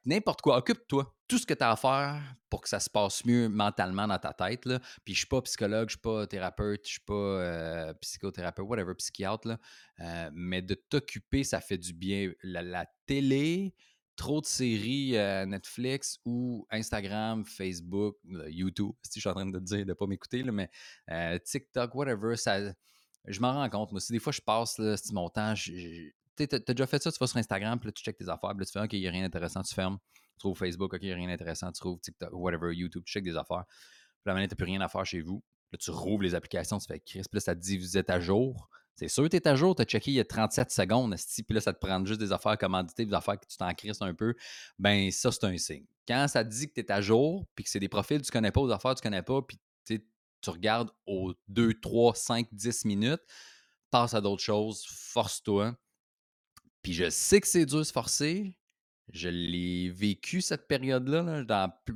n'importe 0.07 0.41
quoi, 0.41 0.57
occupe-toi. 0.59 1.15
Tout 1.29 1.39
ce 1.39 1.47
que 1.47 1.55
tu 1.55 1.63
as 1.63 1.71
à 1.71 1.77
faire 1.77 2.21
pour 2.51 2.61
que 2.61 2.69
ça 2.69 2.81
se 2.81 2.91
passe 2.91 3.25
mieux 3.25 3.49
mentalement 3.49 4.07
dans 4.07 4.19
ta 4.19 4.33
tête. 4.33 4.65
Là. 4.67 4.81
Puis 5.05 5.15
je 5.15 5.21
suis 5.21 5.29
pas 5.29 5.41
psychologue, 5.43 5.89
je 5.89 5.95
suis 5.95 6.01
pas 6.01 6.27
thérapeute, 6.27 6.81
je 6.85 6.93
suis 6.93 7.01
pas 7.01 7.15
euh, 7.15 7.95
psychothérapeute, 7.95 8.67
whatever, 8.67 8.95
psychiatre. 8.95 9.49
Là. 9.49 9.59
Euh, 10.01 10.31
mais 10.35 10.63
de 10.63 10.75
t'occuper, 10.75 11.45
ça 11.45 11.61
fait 11.61 11.79
du 11.79 11.93
bien. 11.93 12.33
La, 12.43 12.87
télé, 13.07 13.75
trop 14.17 14.41
de 14.41 14.47
séries 14.47 15.13
Netflix 15.47 16.19
ou 16.25 16.67
Instagram, 16.71 17.45
Facebook, 17.45 18.17
YouTube, 18.49 18.93
si 19.03 19.19
je 19.19 19.21
suis 19.21 19.29
en 19.29 19.35
train 19.35 19.47
de 19.47 19.59
te 19.59 19.65
dire 19.65 19.81
de 19.81 19.91
ne 19.91 19.95
pas 19.95 20.07
m'écouter, 20.07 20.43
mais 20.45 20.71
TikTok, 21.45 21.95
whatever, 21.95 22.37
ça, 22.37 22.61
je 23.27 23.41
m'en 23.41 23.53
rends 23.53 23.69
compte. 23.69 23.93
Moi, 23.93 24.01
des 24.09 24.19
fois 24.19 24.33
je 24.33 24.41
passe 24.41 24.79
mon 25.13 25.29
temps, 25.29 25.55
tu 26.37 26.43
as, 26.43 26.59
déjà 26.59 26.87
fait 26.87 27.03
ça, 27.03 27.11
tu 27.11 27.19
vas 27.19 27.27
sur 27.27 27.39
Instagram, 27.39 27.79
puis 27.79 27.89
là, 27.89 27.93
tu 27.93 28.03
checkes 28.03 28.19
tes 28.19 28.29
affaires, 28.29 28.51
puis 28.51 28.61
là, 28.61 28.67
tu 28.67 28.73
fais, 28.73 28.81
OK, 28.81 28.93
il 28.93 29.01
n'y 29.01 29.09
a 29.09 29.11
rien 29.11 29.23
d'intéressant, 29.23 29.63
tu 29.63 29.75
fermes. 29.75 29.99
Tu 30.35 30.39
trouves 30.39 30.57
Facebook, 30.57 30.93
OK, 30.95 31.01
il 31.03 31.07
n'y 31.07 31.13
a 31.13 31.17
rien 31.17 31.29
d'intéressant, 31.29 31.71
tu 31.73 31.81
trouves 31.81 32.01
TikTok, 32.01 32.31
whatever, 32.33 32.75
YouTube, 32.75 33.05
tu 33.05 33.13
checkes 33.13 33.25
des 33.25 33.37
affaires. 33.37 33.65
Puis 33.67 34.27
là, 34.27 34.35
maintenant, 34.35 34.49
tu 34.49 34.53
n'as 34.53 34.57
plus 34.57 34.65
rien 34.65 34.81
à 34.81 34.89
faire 34.89 35.07
chez 35.07 35.21
vous. 35.21 35.43
Là, 35.73 35.79
tu 35.79 35.91
rouvres 35.91 36.23
les 36.23 36.35
applications, 36.35 36.79
tu 36.79 36.87
fais 36.87 37.01
Chris, 37.01 37.23
puis 37.23 37.35
là, 37.35 37.41
ça 37.41 37.55
te 37.55 37.61
dit, 37.61 37.79
vous 37.79 37.97
êtes 37.97 38.11
à 38.11 38.21
jour. 38.21 38.69
C'est 38.97 39.09
sûr 39.09 39.29
tu 39.29 39.37
es 39.37 39.49
à 39.49 39.57
jour, 39.57 39.75
tu 39.75 39.83
as 39.83 39.85
checké 39.85 40.13
il 40.13 40.15
y 40.15 40.21
a 40.21 40.25
37 40.25 40.71
secondes, 40.71 41.17
puis 41.17 41.55
là, 41.55 41.61
ça 41.61 41.73
te 41.73 41.85
prend 41.85 42.05
juste 42.05 42.21
des 42.21 42.31
affaires 42.31 42.57
commanditées, 42.57 43.05
des 43.05 43.15
affaires 43.15 43.39
que 43.39 43.47
tu 43.47 43.57
t'en 43.57 43.73
crisses 43.75 44.01
un 44.03 44.15
peu. 44.15 44.35
Ben, 44.79 45.11
ça, 45.11 45.33
c'est 45.33 45.45
un 45.45 45.57
signe. 45.59 45.85
Quand 46.07 46.29
ça 46.29 46.45
te 46.45 46.51
dit 46.51 46.69
que 46.69 46.75
tu 46.75 46.81
es 46.81 46.93
à 46.93 47.01
jour, 47.01 47.45
puis 47.57 47.65
que 47.65 47.71
c'est 47.71 47.81
des 47.81 47.89
profils 47.89 48.21
que 48.21 48.27
tu 48.27 48.31
connais 48.31 48.53
pas, 48.53 48.61
aux 48.61 48.71
affaires 48.71 48.93
que 48.93 49.01
tu 49.01 49.03
connais 49.03 49.23
pas, 49.23 49.43
puis 49.43 49.59
tu 50.45 50.51
regardes 50.51 50.91
aux 51.07 51.33
2, 51.49 51.81
3, 51.81 52.15
5, 52.15 52.49
10 52.53 52.85
minutes, 52.85 53.23
passe 53.91 54.15
à 54.15 54.21
d'autres 54.21 54.43
choses, 54.43 54.85
force-toi. 54.87 55.75
Puis 56.85 56.93
je 56.93 57.09
sais 57.11 57.41
que 57.41 57.49
c'est 57.49 57.65
dur 57.65 57.79
de 57.79 57.83
se 57.83 57.93
forcer. 57.93 58.55
Je 59.11 59.29
l'ai 59.29 59.91
vécu 59.91 60.43
cette 60.43 60.69
période-là. 60.69 61.45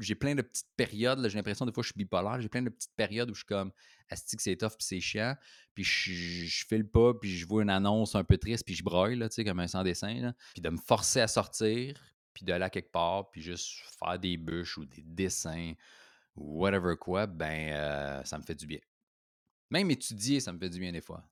J'ai 0.00 0.14
plein 0.14 0.34
de 0.34 0.42
petites 0.42 0.70
périodes. 0.76 1.26
J'ai 1.28 1.36
l'impression 1.36 1.66
des 1.66 1.72
fois 1.72 1.82
je 1.82 1.88
suis 1.88 1.98
bipolaire. 1.98 2.40
J'ai 2.40 2.48
plein 2.48 2.62
de 2.62 2.70
petites 2.70 2.94
périodes 2.96 3.30
où 3.30 3.34
je 3.34 3.40
suis 3.40 3.46
comme 3.46 3.70
Asti 4.08 4.36
que 4.36 4.42
c'est 4.42 4.56
tough 4.56 4.70
puis 4.70 4.86
c'est 4.86 5.00
chiant. 5.00 5.36
Puis 5.74 5.84
je, 5.84 6.46
je 6.46 6.66
fais 6.66 6.78
le 6.78 6.86
pas, 6.86 7.12
puis 7.14 7.36
je 7.36 7.46
vois 7.46 7.62
une 7.62 7.70
annonce 7.70 8.14
un 8.14 8.24
peu 8.24 8.38
triste, 8.38 8.64
puis 8.64 8.74
je 8.74 8.82
broille, 8.82 9.16
là, 9.16 9.28
comme 9.28 9.60
un 9.60 9.68
sans-dessin. 9.68 10.32
Puis 10.54 10.62
de 10.62 10.70
me 10.70 10.78
forcer 10.78 11.20
à 11.20 11.28
sortir, 11.28 12.02
puis 12.32 12.46
d'aller 12.46 12.64
à 12.64 12.70
quelque 12.70 12.90
part, 12.90 13.30
puis 13.30 13.42
juste 13.42 13.68
faire 13.98 14.18
des 14.18 14.38
bûches 14.38 14.78
ou 14.78 14.86
des 14.86 15.02
dessins 15.02 15.74
ou 16.34 16.60
whatever 16.60 16.96
quoi, 16.96 17.26
ben 17.26 17.72
euh, 17.72 18.24
ça 18.24 18.38
me 18.38 18.42
fait 18.42 18.54
du 18.54 18.66
bien. 18.66 18.80
Même 19.70 19.90
étudier, 19.90 20.40
ça 20.40 20.52
me 20.52 20.58
fait 20.58 20.70
du 20.70 20.78
bien 20.78 20.92
des 20.92 21.02
fois. 21.02 21.28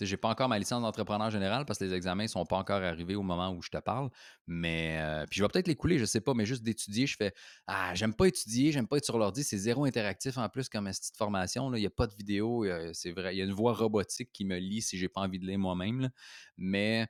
Je 0.00 0.10
n'ai 0.12 0.16
pas 0.16 0.28
encore 0.28 0.48
ma 0.48 0.58
licence 0.58 0.82
d'entrepreneur 0.82 1.30
général 1.30 1.64
parce 1.64 1.78
que 1.78 1.84
les 1.84 1.94
examens 1.94 2.26
sont 2.26 2.44
pas 2.44 2.56
encore 2.56 2.82
arrivés 2.82 3.14
au 3.14 3.22
moment 3.22 3.50
où 3.50 3.62
je 3.62 3.70
te 3.70 3.78
parle. 3.78 4.10
Mais 4.46 4.98
euh, 5.00 5.26
puis 5.28 5.38
je 5.38 5.44
vais 5.44 5.48
peut-être 5.48 5.68
les 5.68 5.76
couler, 5.76 5.98
je 5.98 6.04
sais 6.04 6.20
pas, 6.20 6.34
mais 6.34 6.46
juste 6.46 6.62
d'étudier, 6.62 7.06
je 7.06 7.16
fais 7.16 7.32
Ah, 7.66 7.94
j'aime 7.94 8.14
pas 8.14 8.26
étudier, 8.26 8.72
j'aime 8.72 8.86
pas 8.86 8.96
être 8.96 9.04
sur 9.04 9.18
l'ordi, 9.18 9.44
c'est 9.44 9.58
zéro 9.58 9.84
interactif 9.84 10.38
en 10.38 10.48
plus 10.48 10.68
comme 10.68 10.86
petite 10.86 11.16
formation. 11.16 11.74
Il 11.74 11.80
n'y 11.80 11.86
a 11.86 11.90
pas 11.90 12.06
de 12.06 12.14
vidéo, 12.14 12.66
c'est 12.92 13.12
vrai. 13.12 13.34
Il 13.34 13.38
y 13.38 13.42
a 13.42 13.44
une 13.44 13.52
voix 13.52 13.72
robotique 13.72 14.30
qui 14.32 14.44
me 14.44 14.58
lit 14.58 14.82
si 14.82 14.98
j'ai 14.98 15.08
pas 15.08 15.20
envie 15.20 15.38
de 15.38 15.46
lire 15.46 15.58
moi-même. 15.58 16.10
Mais 16.56 17.08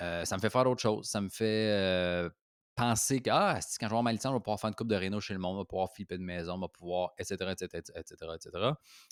euh, 0.00 0.24
ça 0.24 0.36
me 0.36 0.40
fait 0.40 0.50
faire 0.50 0.64
d'autres 0.64 0.80
choses. 0.80 1.06
Ça 1.08 1.20
me 1.20 1.28
fait 1.28 1.70
euh, 1.70 2.30
penser 2.76 3.20
que 3.20 3.30
ah, 3.30 3.54
quand 3.54 3.60
je 3.60 3.78
vais 3.80 3.86
avoir 3.86 4.02
ma 4.02 4.12
licence, 4.12 4.30
on 4.30 4.34
va 4.34 4.40
pouvoir 4.40 4.60
faire 4.60 4.68
une 4.68 4.74
coupe 4.74 4.88
de 4.88 4.94
réno 4.94 5.20
chez 5.20 5.34
le 5.34 5.40
monde, 5.40 5.56
on 5.56 5.60
va 5.60 5.64
pouvoir 5.64 5.92
flipper 5.92 6.18
de 6.18 6.22
maison, 6.22 6.54
on 6.54 6.60
va 6.60 6.68
pouvoir, 6.68 7.10
etc., 7.18 7.36
etc., 7.52 7.82
etc., 7.96 8.14
etc., 8.34 8.70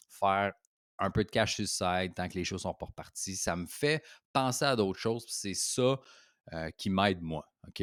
faire 0.08 0.52
un 0.98 1.10
peu 1.10 1.24
de 1.24 1.30
cash 1.30 1.62
sur 1.62 1.86
le 1.86 2.08
tant 2.08 2.28
que 2.28 2.34
les 2.34 2.44
choses 2.44 2.62
sont 2.62 2.74
pas 2.74 2.86
reparties. 2.86 3.36
Ça 3.36 3.56
me 3.56 3.66
fait 3.66 4.02
penser 4.32 4.64
à 4.64 4.76
d'autres 4.76 4.98
choses. 4.98 5.24
C'est 5.28 5.54
ça 5.54 5.98
euh, 6.52 6.70
qui 6.76 6.90
m'aide, 6.90 7.20
moi. 7.20 7.46
OK? 7.68 7.82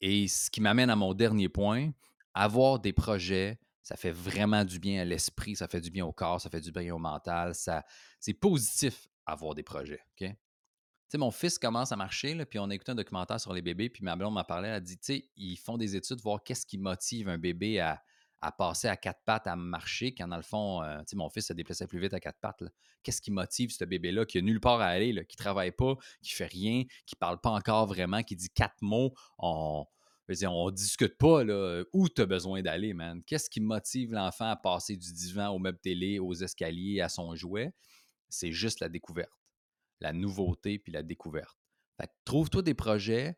Et 0.00 0.28
ce 0.28 0.50
qui 0.50 0.60
m'amène 0.60 0.90
à 0.90 0.96
mon 0.96 1.14
dernier 1.14 1.48
point, 1.48 1.90
avoir 2.34 2.78
des 2.78 2.92
projets, 2.92 3.58
ça 3.82 3.96
fait 3.96 4.10
vraiment 4.10 4.64
du 4.64 4.78
bien 4.78 5.02
à 5.02 5.04
l'esprit, 5.04 5.56
ça 5.56 5.68
fait 5.68 5.80
du 5.80 5.90
bien 5.90 6.04
au 6.04 6.12
corps, 6.12 6.40
ça 6.40 6.50
fait 6.50 6.60
du 6.60 6.72
bien 6.72 6.94
au 6.94 6.98
mental. 6.98 7.54
Ça, 7.54 7.84
c'est 8.20 8.34
positif 8.34 9.08
avoir 9.24 9.54
des 9.54 9.62
projets. 9.62 10.00
OK? 10.12 10.28
Tu 10.28 11.12
sais, 11.12 11.18
mon 11.18 11.30
fils 11.30 11.58
commence 11.58 11.92
à 11.92 11.96
marcher, 11.96 12.34
là, 12.34 12.44
puis 12.44 12.58
on 12.58 12.68
a 12.68 12.74
écouté 12.74 12.92
un 12.92 12.96
documentaire 12.96 13.40
sur 13.40 13.52
les 13.52 13.62
bébés, 13.62 13.88
puis 13.88 14.02
ma 14.02 14.16
blonde 14.16 14.34
m'a 14.34 14.42
parlé, 14.42 14.68
elle 14.68 14.74
a 14.74 14.80
dit, 14.80 14.98
tu 14.98 15.24
ils 15.36 15.56
font 15.56 15.78
des 15.78 15.94
études, 15.94 16.20
voir 16.20 16.42
qu'est-ce 16.42 16.66
qui 16.66 16.78
motive 16.78 17.28
un 17.28 17.38
bébé 17.38 17.78
à, 17.78 18.02
à 18.46 18.52
passer 18.52 18.86
à 18.86 18.96
quatre 18.96 19.22
pattes, 19.24 19.48
à 19.48 19.56
marcher, 19.56 20.14
quand 20.14 20.28
dans 20.28 20.36
le 20.36 20.42
fond, 20.42 20.80
euh, 20.82 21.02
mon 21.14 21.28
fils 21.28 21.48
se 21.48 21.52
déplaçait 21.52 21.88
plus 21.88 21.98
vite 21.98 22.14
à 22.14 22.20
quatre 22.20 22.38
pattes. 22.38 22.62
Qu'est-ce 23.02 23.20
qui 23.20 23.32
motive 23.32 23.72
ce 23.72 23.84
bébé-là 23.84 24.24
qui 24.24 24.38
a 24.38 24.40
nulle 24.40 24.60
part 24.60 24.80
à 24.80 24.86
aller, 24.86 25.12
là, 25.12 25.24
qui 25.24 25.36
travaille 25.36 25.72
pas, 25.72 25.96
qui 26.22 26.32
fait 26.32 26.46
rien, 26.46 26.84
qui 27.06 27.16
parle 27.16 27.40
pas 27.40 27.50
encore 27.50 27.86
vraiment, 27.86 28.22
qui 28.22 28.36
dit 28.36 28.50
quatre 28.50 28.80
mots, 28.82 29.14
on, 29.38 29.84
ne 30.28 30.46
on 30.46 30.70
discute 30.70 31.18
pas 31.18 31.42
là, 31.42 31.82
où 31.92 32.08
tu 32.08 32.22
as 32.22 32.26
besoin 32.26 32.62
d'aller, 32.62 32.94
man? 32.94 33.20
Qu'est-ce 33.24 33.50
qui 33.50 33.60
motive 33.60 34.12
l'enfant 34.12 34.48
à 34.48 34.56
passer 34.56 34.96
du 34.96 35.12
divan 35.12 35.48
au 35.48 35.58
meuble 35.58 35.80
télé, 35.80 36.20
aux 36.20 36.34
escaliers, 36.34 37.00
à 37.00 37.08
son 37.08 37.34
jouet? 37.34 37.74
C'est 38.28 38.52
juste 38.52 38.78
la 38.78 38.88
découverte, 38.88 39.32
la 40.00 40.12
nouveauté 40.12 40.78
puis 40.78 40.92
la 40.92 41.02
découverte. 41.02 41.58
trouve-toi 42.24 42.62
des 42.62 42.74
projets, 42.74 43.36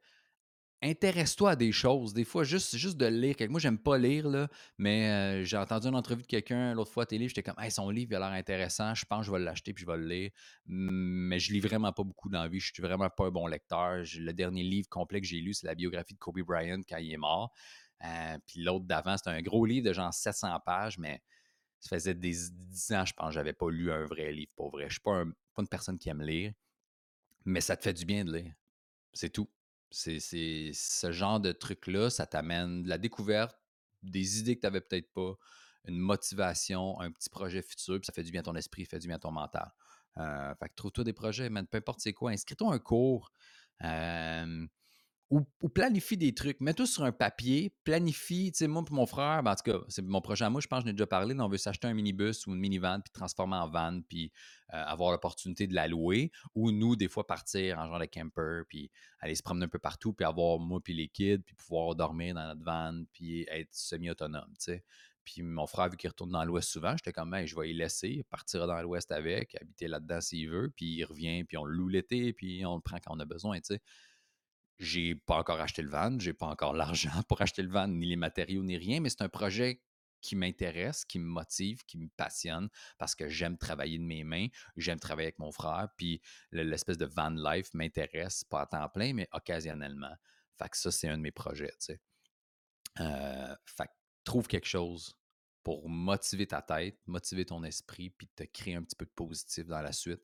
intéresse-toi 0.83 1.51
à 1.51 1.57
des 1.57 1.73
choses. 1.73 2.15
Des 2.15 2.25
fois, 2.25 2.45
juste, 2.45 2.77
juste 2.77 2.97
de 2.97 3.07
lire. 3.07 3.35
Moi, 3.49 3.61
j'aime 3.61 3.79
pas 3.79 3.99
lire, 3.99 4.29
là, 4.29 4.49
mais 4.79 5.09
euh, 5.09 5.45
j'ai 5.45 5.57
entendu 5.57 5.89
une 5.89 5.95
entrevue 5.95 6.23
de 6.23 6.27
quelqu'un 6.27 6.75
l'autre 6.75 6.93
fois 6.93 7.03
à 7.05 7.07
télé. 7.07 7.29
J'étais 7.29 7.43
comme, 7.43 7.59
hey, 7.59 7.71
son 7.71 7.91
livre 7.91 8.17
a 8.17 8.19
l'air 8.19 8.39
intéressant. 8.39 8.95
Je 8.95 9.05
pense 9.05 9.21
que 9.21 9.27
je 9.27 9.33
vais 9.33 9.39
l'acheter 9.39 9.73
puis 9.73 9.83
je 9.85 9.91
vais 9.91 9.97
le 9.97 10.07
lire. 10.07 10.31
Mais 10.67 11.39
je 11.39 11.53
lis 11.53 11.61
vraiment 11.61 11.93
pas 11.93 12.05
beaucoup 12.05 12.29
dans 12.29 12.43
la 12.43 12.49
vie. 12.49 12.61
Je 12.61 12.73
suis 12.73 12.83
vraiment 12.83 13.11
pas 13.11 13.27
un 13.27 13.31
bon 13.31 13.47
lecteur. 13.47 14.05
Le 14.17 14.33
dernier 14.33 14.63
livre 14.63 14.89
complet 14.89 15.21
que 15.21 15.27
j'ai 15.27 15.41
lu, 15.41 15.55
c'est 15.55 15.67
la 15.67 15.75
biographie 15.75 16.15
de 16.15 16.19
Kobe 16.19 16.41
Bryant 16.41 16.81
quand 16.89 16.99
il 16.99 17.13
est 17.13 17.17
mort. 17.17 17.53
Euh, 18.05 18.39
puis 18.47 18.63
l'autre 18.63 18.85
d'avant, 18.85 19.17
c'était 19.17 19.31
un 19.31 19.43
gros 19.43 19.67
livre 19.67 19.89
de 19.89 19.93
genre 19.93 20.13
700 20.15 20.61
pages, 20.65 20.99
mais 20.99 21.21
ça 21.81 21.97
faisait 21.97 22.15
des 22.15 22.33
10 22.51 22.93
ans, 22.93 23.05
je 23.05 23.13
pense, 23.13 23.29
que 23.29 23.35
j'avais 23.35 23.53
pas 23.53 23.71
lu 23.71 23.91
un 23.93 24.05
vrai 24.05 24.33
livre, 24.33 24.53
pour 24.57 24.71
vrai. 24.71 24.85
Je 24.89 24.95
suis 24.95 25.01
pas 25.01 25.25
une 25.59 25.69
personne 25.69 25.99
qui 25.99 26.09
aime 26.09 26.23
lire, 26.23 26.53
mais 27.45 27.61
ça 27.61 27.77
te 27.77 27.83
fait 27.83 27.93
du 27.93 28.05
bien 28.05 28.25
de 28.25 28.33
lire. 28.37 28.55
C'est 29.13 29.31
tout. 29.31 29.49
C'est 29.91 30.21
ce 30.21 31.13
genre 31.13 31.41
de 31.41 31.53
truc-là, 31.53 32.11
ça 32.11 32.27
t'amène 32.27 32.83
de 32.83 32.89
la 32.89 32.99
découverte, 32.99 33.57
des 34.03 34.41
idées 34.41 34.57
que 34.57 34.61
tu 34.61 34.67
n'avais 34.67 34.81
peut-être 34.81 35.13
pas, 35.13 35.35
une 35.87 35.99
motivation, 35.99 37.01
un 37.01 37.11
petit 37.11 37.31
projet 37.31 37.63
futur, 37.63 37.99
puis 37.99 38.07
ça 38.07 38.13
fait 38.13 38.23
du 38.23 38.31
bien 38.31 38.43
ton 38.43 38.55
esprit, 38.55 38.85
fait 38.85 38.99
du 38.99 39.09
bien 39.09 39.19
ton 39.19 39.31
mental. 39.31 39.73
Euh, 40.19 40.55
fait 40.57 40.69
que 40.69 40.75
trouve-toi 40.75 41.05
des 41.05 41.13
projets, 41.13 41.49
man, 41.49 41.67
peu 41.67 41.79
importe 41.79 42.01
c'est 42.01 42.13
quoi. 42.13 42.33
Inscris-toi 42.33 42.73
un 42.73 42.79
cours. 42.79 43.31
Euh, 43.85 44.67
ou, 45.31 45.69
planifie 45.69 46.17
des 46.17 46.33
trucs. 46.35 46.61
Mets-toi 46.61 46.87
sur 46.87 47.05
un 47.05 47.13
papier, 47.13 47.75
planifie. 47.85 48.51
Tu 48.53 48.59
sais, 48.59 48.67
moi, 48.67 48.83
pour 48.85 48.97
mon 48.97 49.07
frère, 49.07 49.43
ben, 49.43 49.53
en 49.53 49.55
tout 49.55 49.71
cas, 49.71 49.79
c'est 49.89 50.03
mon 50.03 50.21
à 50.21 50.51
moi, 50.51 50.61
je 50.61 50.67
pense 50.67 50.81
que 50.81 50.85
j'en 50.85 50.91
ai 50.91 50.93
déjà 50.95 51.07
parlé. 51.07 51.35
on 51.39 51.49
veut 51.49 51.59
s'acheter 51.59 51.87
un 51.87 51.95
minibus 51.95 52.47
ou 52.47 52.55
une 52.55 52.61
minivan, 52.61 53.01
puis 53.01 53.13
transformer 53.13 53.57
en 53.57 53.69
van, 53.69 54.01
puis 54.09 54.33
euh, 54.73 54.83
avoir 54.85 55.13
l'opportunité 55.13 55.67
de 55.67 55.75
la 55.75 55.87
louer. 55.87 56.31
Ou 56.55 56.71
nous, 56.71 56.97
des 56.97 57.09
fois, 57.09 57.27
partir 57.27 57.79
en 57.79 57.87
genre 57.89 57.99
de 57.99 58.07
camper, 58.07 58.63
puis 58.69 58.91
aller 59.21 59.35
se 59.35 59.43
promener 59.43 59.67
un 59.67 59.69
peu 59.69 59.79
partout, 59.79 60.15
puis 60.15 60.25
avoir 60.25 60.59
moi, 60.59 60.81
puis 60.83 60.95
les 60.95 61.09
kids, 61.09 61.41
puis 61.41 61.55
pouvoir 61.55 61.95
dormir 61.95 62.35
dans 62.35 62.47
notre 62.47 62.65
van, 62.65 63.05
puis 63.13 63.47
être 63.51 63.69
semi-autonome, 63.73 64.53
tu 64.59 64.73
sais. 64.73 64.85
Puis 65.25 65.43
mon 65.43 65.67
frère, 65.67 65.91
vu 65.91 65.99
qu'il 65.99 66.09
retourne 66.09 66.31
dans 66.31 66.45
l'Ouest 66.47 66.71
souvent, 66.71 66.97
j'étais 66.97 67.13
comme, 67.13 67.37
je 67.45 67.55
vais 67.55 67.69
y 67.69 67.75
laisser, 67.75 68.25
dans 68.55 68.81
l'Ouest 68.81 69.13
avec, 69.13 69.55
habiter 69.61 69.87
là-dedans 69.87 70.23
s'il 70.23 70.49
veut, 70.49 70.73
puis 70.75 70.87
il 70.87 71.05
revient, 71.05 71.45
puis 71.45 71.59
on 71.59 71.67
le 71.67 71.75
loue 71.75 71.89
l'été, 71.89 72.33
puis 72.33 72.65
on 72.65 72.77
le 72.77 72.81
prend 72.81 72.97
quand 72.97 73.15
on 73.15 73.21
a 73.21 73.27
besoin, 73.27 73.59
tu 73.59 73.75
sais. 73.75 73.83
J'ai 74.79 75.15
pas 75.15 75.37
encore 75.37 75.61
acheté 75.61 75.83
le 75.83 75.91
van, 75.91 76.19
j'ai 76.19 76.33
pas 76.33 76.47
encore 76.47 76.73
l'argent 76.73 77.23
pour 77.29 77.41
acheter 77.43 77.63
le 77.63 77.71
van, 77.71 77.89
ni 77.89 78.07
les 78.07 78.17
matériaux, 78.17 78.63
ni 78.63 78.77
rien, 78.77 79.01
mais 79.01 79.11
c'est 79.11 79.23
un 79.23 79.29
projet 79.29 79.83
qui 80.21 80.37
m'intéresse, 80.37 81.05
qui 81.05 81.19
me 81.19 81.27
motive, 81.27 81.85
qui 81.85 81.99
me 81.99 82.09
passionne 82.17 82.69
parce 82.99 83.15
que 83.15 83.29
j'aime 83.29 83.57
travailler 83.57 83.99
de 83.99 84.05
mes 84.05 84.25
mains, 84.25 84.49
j'aime 84.77 84.99
travailler 84.99 85.27
avec 85.27 85.39
mon 85.39 85.53
frère, 85.53 85.89
puis 85.97 86.21
l'espèce 86.53 86.99
de 86.99 87.07
van 87.07 87.31
life 87.31 87.73
m'intéresse, 87.75 88.45
pas 88.45 88.63
à 88.63 88.67
temps 88.67 88.89
plein, 88.89 89.13
mais 89.15 89.29
occasionnellement. 89.33 90.15
Fait 90.57 90.69
que 90.69 90.77
ça, 90.77 90.91
c'est 90.91 91.09
un 91.09 91.17
de 91.17 91.23
mes 91.23 91.31
projets, 91.31 91.71
tu 91.79 91.87
sais. 91.87 92.01
Euh, 93.01 93.55
fait 93.65 93.87
que 93.87 93.93
trouve 94.25 94.49
quelque 94.49 94.67
chose 94.67 95.17
pour 95.63 95.89
motiver 95.89 96.47
ta 96.47 96.63
tête, 96.63 96.99
motiver 97.07 97.45
ton 97.45 97.63
esprit, 97.63 98.11
puis 98.11 98.29
te 98.29 98.43
créer 98.45 98.75
un 98.75 98.83
petit 98.83 98.97
peu 98.97 99.05
de 99.05 99.11
positif 99.11 99.67
dans 99.67 99.83
la 99.83 99.93
suite. 99.93 100.23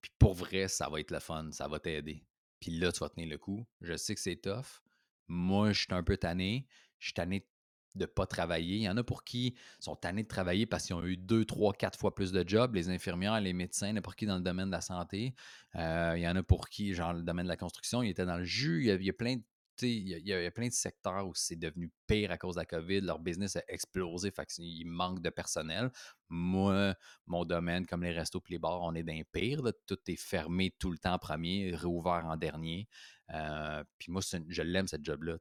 Puis 0.00 0.10
pour 0.18 0.34
vrai, 0.34 0.68
ça 0.68 0.88
va 0.88 1.00
être 1.00 1.10
le 1.10 1.20
fun, 1.20 1.50
ça 1.52 1.68
va 1.68 1.78
t'aider. 1.78 2.24
Puis 2.60 2.72
là, 2.72 2.92
tu 2.92 3.00
vas 3.00 3.08
tenir 3.08 3.28
le 3.28 3.38
coup. 3.38 3.66
Je 3.80 3.96
sais 3.96 4.14
que 4.14 4.20
c'est 4.20 4.36
tough. 4.36 4.82
Moi, 5.28 5.72
je 5.72 5.80
suis 5.80 5.94
un 5.94 6.02
peu 6.02 6.16
tanné. 6.16 6.66
Je 6.98 7.06
suis 7.06 7.14
tanné 7.14 7.46
de 7.94 8.02
ne 8.02 8.06
pas 8.06 8.26
travailler. 8.26 8.76
Il 8.76 8.82
y 8.82 8.88
en 8.88 8.96
a 8.96 9.04
pour 9.04 9.24
qui 9.24 9.54
sont 9.80 9.96
tannés 9.96 10.22
de 10.22 10.28
travailler 10.28 10.66
parce 10.66 10.86
qu'ils 10.86 10.94
ont 10.94 11.04
eu 11.04 11.16
deux, 11.16 11.44
trois, 11.44 11.72
quatre 11.72 11.98
fois 11.98 12.14
plus 12.14 12.32
de 12.32 12.46
jobs, 12.46 12.74
les 12.74 12.90
infirmières, 12.90 13.40
les 13.40 13.52
médecins, 13.52 13.92
n'importe 13.92 14.18
qui 14.18 14.26
dans 14.26 14.36
le 14.36 14.42
domaine 14.42 14.66
de 14.66 14.72
la 14.72 14.80
santé. 14.80 15.34
Euh, 15.76 16.14
il 16.16 16.22
y 16.22 16.28
en 16.28 16.36
a 16.36 16.42
pour 16.42 16.68
qui, 16.68 16.94
genre 16.94 17.12
le 17.12 17.22
domaine 17.22 17.44
de 17.44 17.50
la 17.50 17.56
construction, 17.56 18.02
il 18.02 18.10
était 18.10 18.26
dans 18.26 18.38
le 18.38 18.44
jus. 18.44 18.84
Il 18.84 19.04
y 19.04 19.10
a, 19.10 19.12
plein 19.12 19.36
de 19.36 19.42
il 19.82 20.08
y, 20.08 20.32
a 20.32 20.50
plein 20.50 20.68
de 20.68 20.72
secteurs 20.72 21.26
où 21.26 21.34
c'est 21.34 21.56
devenu 21.56 21.92
pire 22.06 22.30
à 22.30 22.38
cause 22.38 22.54
de 22.54 22.60
la 22.60 22.66
COVID. 22.66 23.00
Leur 23.00 23.18
business 23.18 23.56
a 23.56 23.62
explosé, 23.68 24.30
fait 24.30 24.46
qu'il 24.46 24.86
manque 24.86 25.20
de 25.20 25.30
personnel. 25.30 25.90
Moi, 26.28 26.94
mon 27.26 27.44
domaine, 27.44 27.86
comme 27.86 28.02
les 28.02 28.12
restos 28.12 28.42
et 28.48 28.52
les 28.52 28.58
bars, 28.58 28.82
on 28.82 28.94
est 28.94 29.02
d'un 29.02 29.22
pire. 29.32 29.62
Tout 29.86 29.98
est 30.06 30.16
fermé 30.16 30.74
tout 30.78 30.90
le 30.90 30.98
temps 30.98 31.14
en 31.14 31.18
premier, 31.18 31.74
réouvert 31.74 32.26
en 32.26 32.36
dernier. 32.36 32.88
Euh, 33.34 33.84
puis 33.98 34.10
moi, 34.10 34.22
je 34.22 34.62
l'aime, 34.62 34.88
cette 34.88 35.04
job-là. 35.04 35.36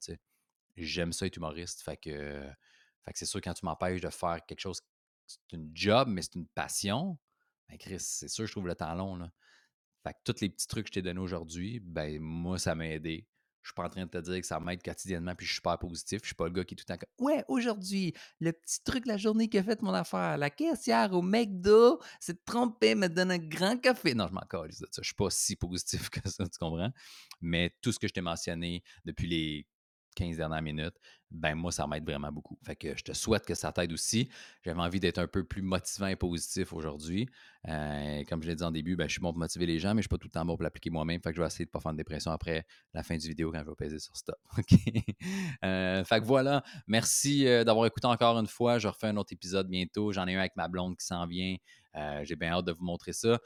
J'aime 0.75 1.13
ça 1.13 1.25
être 1.25 1.37
humoriste. 1.37 1.81
Fait 1.81 1.97
que, 1.97 2.41
que 3.05 3.17
c'est 3.17 3.25
sûr, 3.25 3.41
quand 3.41 3.53
tu 3.53 3.65
m'empêches 3.65 4.01
de 4.01 4.09
faire 4.09 4.39
quelque 4.45 4.59
chose, 4.59 4.81
c'est 5.25 5.53
une 5.53 5.71
job, 5.73 6.07
mais 6.09 6.21
c'est 6.21 6.35
une 6.35 6.47
passion, 6.47 7.17
ben 7.67 7.77
Chris, 7.77 7.99
c'est 7.99 8.29
sûr, 8.29 8.45
je 8.45 8.51
trouve 8.51 8.67
le 8.67 8.75
temps 8.75 8.93
long. 8.95 9.19
Fait 10.03 10.13
que 10.13 10.19
tous 10.23 10.41
les 10.41 10.49
petits 10.49 10.67
trucs 10.67 10.85
que 10.85 10.89
je 10.89 10.93
t'ai 10.93 11.01
donnés 11.01 11.19
aujourd'hui, 11.19 11.79
ben 11.81 12.19
moi, 12.21 12.57
ça 12.57 12.75
m'a 12.75 12.87
aidé. 12.87 13.27
Je 13.67 13.73
suis 13.73 13.75
pas 13.75 13.83
en 13.83 13.89
train 13.89 14.05
de 14.05 14.09
te 14.09 14.17
dire 14.19 14.39
que 14.39 14.47
ça 14.47 14.61
m'aide 14.61 14.81
quotidiennement, 14.81 15.35
puis 15.35 15.45
je 15.45 15.51
suis 15.51 15.57
super 15.57 15.77
positif. 15.77 16.21
Je 16.21 16.27
suis 16.27 16.35
pas 16.35 16.45
le 16.45 16.51
gars 16.51 16.63
qui 16.63 16.73
est 16.73 16.77
tout 16.77 16.85
le 16.87 16.95
temps 16.95 16.97
comme 16.97 17.27
Ouais, 17.27 17.43
aujourd'hui, 17.49 18.13
le 18.39 18.53
petit 18.53 18.81
truc 18.81 19.03
de 19.03 19.09
la 19.09 19.17
journée 19.17 19.49
qui 19.49 19.57
a 19.57 19.63
fait 19.63 19.81
mon 19.81 19.93
affaire, 19.93 20.37
la 20.37 20.49
caissière 20.49 21.11
au 21.11 21.21
McDo 21.21 21.99
c'est 22.21 22.45
tromper, 22.45 22.95
me 22.95 23.07
donne 23.07 23.31
un 23.31 23.37
grand 23.37 23.75
café. 23.77 24.13
Non, 24.13 24.27
je 24.29 24.33
m'en 24.33 24.45
colle 24.47 24.71
ça. 24.71 24.85
Je 24.97 25.03
suis 25.03 25.15
pas 25.15 25.29
si 25.29 25.57
positif 25.57 26.09
que 26.09 26.29
ça, 26.29 26.47
tu 26.47 26.57
comprends? 26.57 26.93
Mais 27.41 27.75
tout 27.81 27.91
ce 27.91 27.99
que 27.99 28.07
je 28.07 28.13
t'ai 28.13 28.21
mentionné 28.21 28.83
depuis 29.03 29.27
les 29.27 29.67
15 30.17 30.37
dernières 30.37 30.63
minutes, 30.63 30.95
ben 31.29 31.53
moi, 31.53 31.71
ça 31.71 31.85
m'aide 31.85 32.03
vraiment 32.03 32.31
beaucoup. 32.31 32.57
Fait 32.65 32.75
que 32.75 32.97
je 32.97 33.03
te 33.03 33.13
souhaite 33.13 33.45
que 33.45 33.53
ça 33.53 33.71
t'aide 33.71 33.93
aussi. 33.93 34.29
J'avais 34.63 34.79
envie 34.79 34.99
d'être 34.99 35.19
un 35.19 35.27
peu 35.27 35.43
plus 35.43 35.61
motivant 35.61 36.07
et 36.07 36.15
positif 36.15 36.73
aujourd'hui. 36.73 37.29
Euh, 37.67 38.23
comme 38.27 38.41
je 38.41 38.47
l'ai 38.47 38.55
dit 38.55 38.63
en 38.63 38.71
début, 38.71 38.95
ben, 38.95 39.07
je 39.07 39.13
suis 39.13 39.21
bon 39.21 39.31
pour 39.31 39.39
motiver 39.39 39.67
les 39.67 39.77
gens, 39.77 39.93
mais 39.93 40.01
je 40.01 40.05
suis 40.05 40.09
pas 40.09 40.17
tout 40.17 40.27
le 40.27 40.31
temps 40.31 40.45
bon 40.45 40.55
pour 40.55 40.63
l'appliquer 40.63 40.89
moi-même. 40.89 41.21
Fait 41.21 41.29
que 41.29 41.35
je 41.35 41.41
vais 41.41 41.47
essayer 41.47 41.65
de 41.65 41.69
ne 41.69 41.73
pas 41.73 41.81
faire 41.81 41.91
de 41.91 41.97
dépression 41.97 42.31
après 42.31 42.65
la 42.93 43.03
fin 43.03 43.15
du 43.15 43.27
vidéo 43.27 43.51
quand 43.51 43.59
je 43.59 43.69
vais 43.69 43.75
peser 43.75 43.99
sur 43.99 44.15
stop. 44.15 44.37
Euh, 45.63 46.03
fait 46.03 46.19
que 46.19 46.25
voilà. 46.25 46.63
Merci 46.87 47.47
euh, 47.47 47.63
d'avoir 47.63 47.85
écouté 47.85 48.07
encore 48.07 48.37
une 48.37 48.47
fois. 48.47 48.79
Je 48.79 48.87
refais 48.87 49.07
un 49.07 49.17
autre 49.17 49.33
épisode 49.33 49.67
bientôt. 49.67 50.11
J'en 50.11 50.27
ai 50.27 50.35
un 50.35 50.39
avec 50.39 50.55
ma 50.55 50.67
blonde 50.67 50.95
qui 50.97 51.05
s'en 51.05 51.25
vient. 51.25 51.55
J'ai 52.23 52.35
bien 52.35 52.51
hâte 52.51 52.65
de 52.65 52.73
vous 52.73 52.83
montrer 52.83 53.11
ça. 53.11 53.39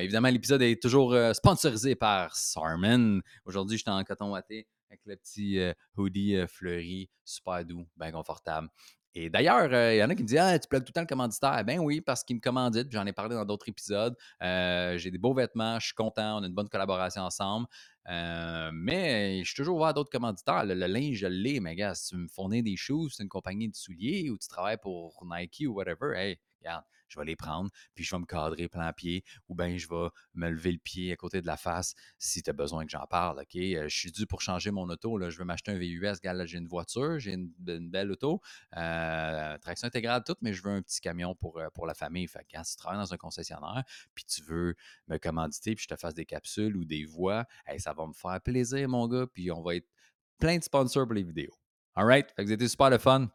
évidemment, 0.00 0.28
l'épisode 0.28 0.62
est 0.62 0.80
toujours 0.80 1.16
sponsorisé 1.34 1.96
par 1.96 2.36
Sarman. 2.36 3.20
Aujourd'hui, 3.44 3.76
je 3.76 3.82
suis 3.82 3.90
en 3.90 4.02
coton 4.04 4.30
watté 4.30 4.68
avec 4.92 5.00
le 5.06 5.16
petit 5.16 5.58
hoodie 5.96 6.36
fleuri, 6.46 7.10
super 7.24 7.64
doux, 7.64 7.86
bien 7.96 8.12
confortable. 8.12 8.68
Et 9.14 9.28
d'ailleurs, 9.28 9.66
il 9.92 9.98
y 9.98 10.02
en 10.02 10.08
a 10.08 10.14
qui 10.14 10.22
me 10.22 10.28
disent 10.28 10.38
Ah, 10.38 10.58
tu 10.58 10.68
plugues 10.68 10.84
tout 10.84 10.90
le 10.90 10.94
temps 10.94 11.00
le 11.02 11.06
commanditaire. 11.06 11.62
Ben 11.64 11.78
oui, 11.80 12.00
parce 12.00 12.24
qu'il 12.24 12.36
me 12.36 12.40
commandite, 12.40 12.90
j'en 12.90 13.04
ai 13.04 13.12
parlé 13.12 13.34
dans 13.34 13.44
d'autres 13.44 13.68
épisodes. 13.68 14.16
j'ai 14.40 15.10
des 15.10 15.18
beaux 15.18 15.34
vêtements, 15.34 15.78
je 15.78 15.86
suis 15.86 15.94
content, 15.94 16.38
on 16.38 16.42
a 16.42 16.46
une 16.46 16.54
bonne 16.54 16.68
collaboration 16.68 17.22
ensemble. 17.22 17.66
mais 18.06 19.40
je 19.40 19.44
suis 19.44 19.56
toujours 19.56 19.76
ouvert 19.76 19.88
à 19.88 19.92
d'autres 19.92 20.10
commanditaires. 20.10 20.64
Le, 20.64 20.74
linge, 20.74 21.16
je 21.16 21.26
l'ai, 21.26 21.60
mais 21.60 21.74
gars, 21.74 21.94
si 21.94 22.10
tu 22.10 22.16
me 22.16 22.28
fournis 22.28 22.62
des 22.62 22.76
shoes, 22.76 23.10
c'est 23.10 23.22
une 23.22 23.28
compagnie 23.28 23.68
de 23.68 23.74
souliers 23.74 24.30
ou 24.30 24.38
tu 24.38 24.48
travailles 24.48 24.78
pour 24.80 25.22
Nike 25.26 25.64
ou 25.66 25.72
whatever, 25.72 26.16
hey, 26.16 26.38
regarde, 26.60 26.84
je 27.12 27.18
vais 27.18 27.26
les 27.26 27.36
prendre, 27.36 27.70
puis 27.94 28.04
je 28.04 28.14
vais 28.14 28.20
me 28.20 28.26
cadrer 28.26 28.68
plein 28.68 28.92
pied, 28.92 29.24
ou 29.48 29.54
bien 29.54 29.76
je 29.76 29.86
vais 29.88 30.08
me 30.34 30.48
lever 30.48 30.72
le 30.72 30.78
pied 30.78 31.12
à 31.12 31.16
côté 31.16 31.40
de 31.40 31.46
la 31.46 31.56
face 31.56 31.94
si 32.18 32.42
tu 32.42 32.50
as 32.50 32.52
besoin 32.52 32.84
que 32.84 32.90
j'en 32.90 33.06
parle. 33.06 33.38
Euh, 33.40 33.88
je 33.88 33.96
suis 33.96 34.12
dû 34.12 34.26
pour 34.26 34.40
changer 34.40 34.70
mon 34.70 34.88
auto. 34.88 35.18
Là. 35.18 35.30
Je 35.30 35.38
veux 35.38 35.44
m'acheter 35.44 35.72
un 35.72 35.78
VUS. 35.78 36.16
J'ai 36.46 36.58
une 36.58 36.68
voiture, 36.68 37.18
j'ai 37.18 37.32
une, 37.32 37.52
belle 37.90 38.10
auto, 38.10 38.40
euh, 38.76 39.58
traction 39.58 39.86
intégrale, 39.86 40.22
tout, 40.24 40.36
mais 40.40 40.52
je 40.52 40.62
veux 40.62 40.70
un 40.70 40.82
petit 40.82 41.00
camion 41.00 41.34
pour, 41.34 41.58
euh, 41.58 41.68
pour 41.74 41.86
la 41.86 41.94
famille. 41.94 42.26
Fait 42.26 42.46
quand 42.50 42.62
tu 42.62 42.76
travailles 42.76 42.98
dans 42.98 43.12
un 43.12 43.16
concessionnaire, 43.16 43.82
puis 44.14 44.24
tu 44.24 44.42
veux 44.42 44.74
me 45.08 45.18
commanditer, 45.18 45.74
puis 45.74 45.84
je 45.88 45.94
te 45.94 45.98
fasse 45.98 46.14
des 46.14 46.24
capsules 46.24 46.76
ou 46.76 46.84
des 46.84 47.04
voix, 47.04 47.46
ça 47.78 47.92
va 47.92 48.06
me 48.06 48.12
faire 48.12 48.40
plaisir, 48.40 48.88
mon 48.88 49.06
gars, 49.08 49.26
puis 49.26 49.50
on 49.50 49.62
va 49.62 49.76
être 49.76 49.88
plein 50.38 50.58
de 50.58 50.62
sponsors 50.62 51.06
pour 51.06 51.14
les 51.14 51.22
vidéos. 51.22 51.54
All 51.94 52.06
right? 52.06 52.30
Fait 52.34 52.44
que 52.44 52.54
vous 52.54 52.68
super 52.68 52.90
le 52.90 52.98
fun. 52.98 53.28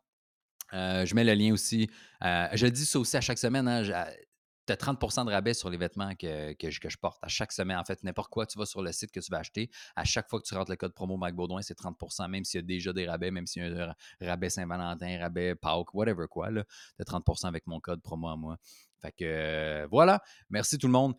Euh, 0.74 1.06
je 1.06 1.16
mets 1.16 1.24
le 1.24 1.34
lien 1.34 1.54
aussi. 1.54 1.90
Euh, 2.24 2.48
je 2.54 2.68
dis 2.68 2.86
ça 2.86 3.00
aussi 3.00 3.18
à 3.18 3.22
chaque 3.22 3.38
semaine. 3.38 3.84
Tu 3.86 4.74
as 4.74 4.76
30% 4.76 5.26
de 5.26 5.32
rabais 5.32 5.54
sur 5.54 5.70
les 5.70 5.78
vêtements 5.78 6.14
que, 6.16 6.52
que, 6.54 6.70
je, 6.70 6.98
porte 6.98 7.20
à 7.22 7.30
chaque 7.30 7.54
semaine. 7.54 7.78
En 7.78 7.86
fait, 7.86 8.04
n'importe 8.04 8.30
quoi, 8.30 8.46
tu 8.46 8.60
vas 8.60 8.66
sur 8.66 8.82
le 8.82 8.92
site 8.92 9.12
que 9.12 9.22
tu 9.22 9.32
vas 9.32 9.40
acheter. 9.40 9.70
À 9.96 10.04
chaque 10.04 10.30
fois 10.30 10.42
que 10.42 10.46
tu 10.46 10.56
rentres 10.56 10.72
le 10.72 10.76
code 10.76 10.94
promo 10.94 11.16
Mike 11.16 11.36
Baudouin, 11.36 11.62
c'est 11.62 11.78
30% 11.78 12.28
même 12.30 12.44
s'il 12.44 12.60
y 12.60 12.64
a 12.64 12.68
déjà 12.68 12.92
des 12.92 13.08
rabais, 13.08 13.32
même 13.32 13.48
s'il 13.48 13.64
y 13.64 13.66
a 13.66 13.96
un 14.22 14.28
rabais 14.28 14.50
Saint-Valentin, 14.50 15.20
rabais 15.20 15.56
Pâques, 15.56 15.94
whatever 15.94 16.26
quoi. 16.30 16.50
Tu 16.52 16.60
as 16.60 17.04
30% 17.04 17.48
avec 17.48 17.66
mon 17.66 17.80
code 17.80 18.02
promo 18.02 18.28
à 18.28 18.36
moi. 18.36 18.58
Fait 19.02 19.12
que 19.12 19.24
euh, 19.24 19.88
voilà. 19.90 20.22
Merci 20.50 20.78
tout 20.78 20.88
le 20.88 20.94
monde. 20.94 21.16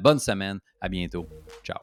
bonne 0.00 0.20
semaine. 0.20 0.60
À 0.80 0.88
bientôt. 0.88 1.26
Ciao. 1.64 1.80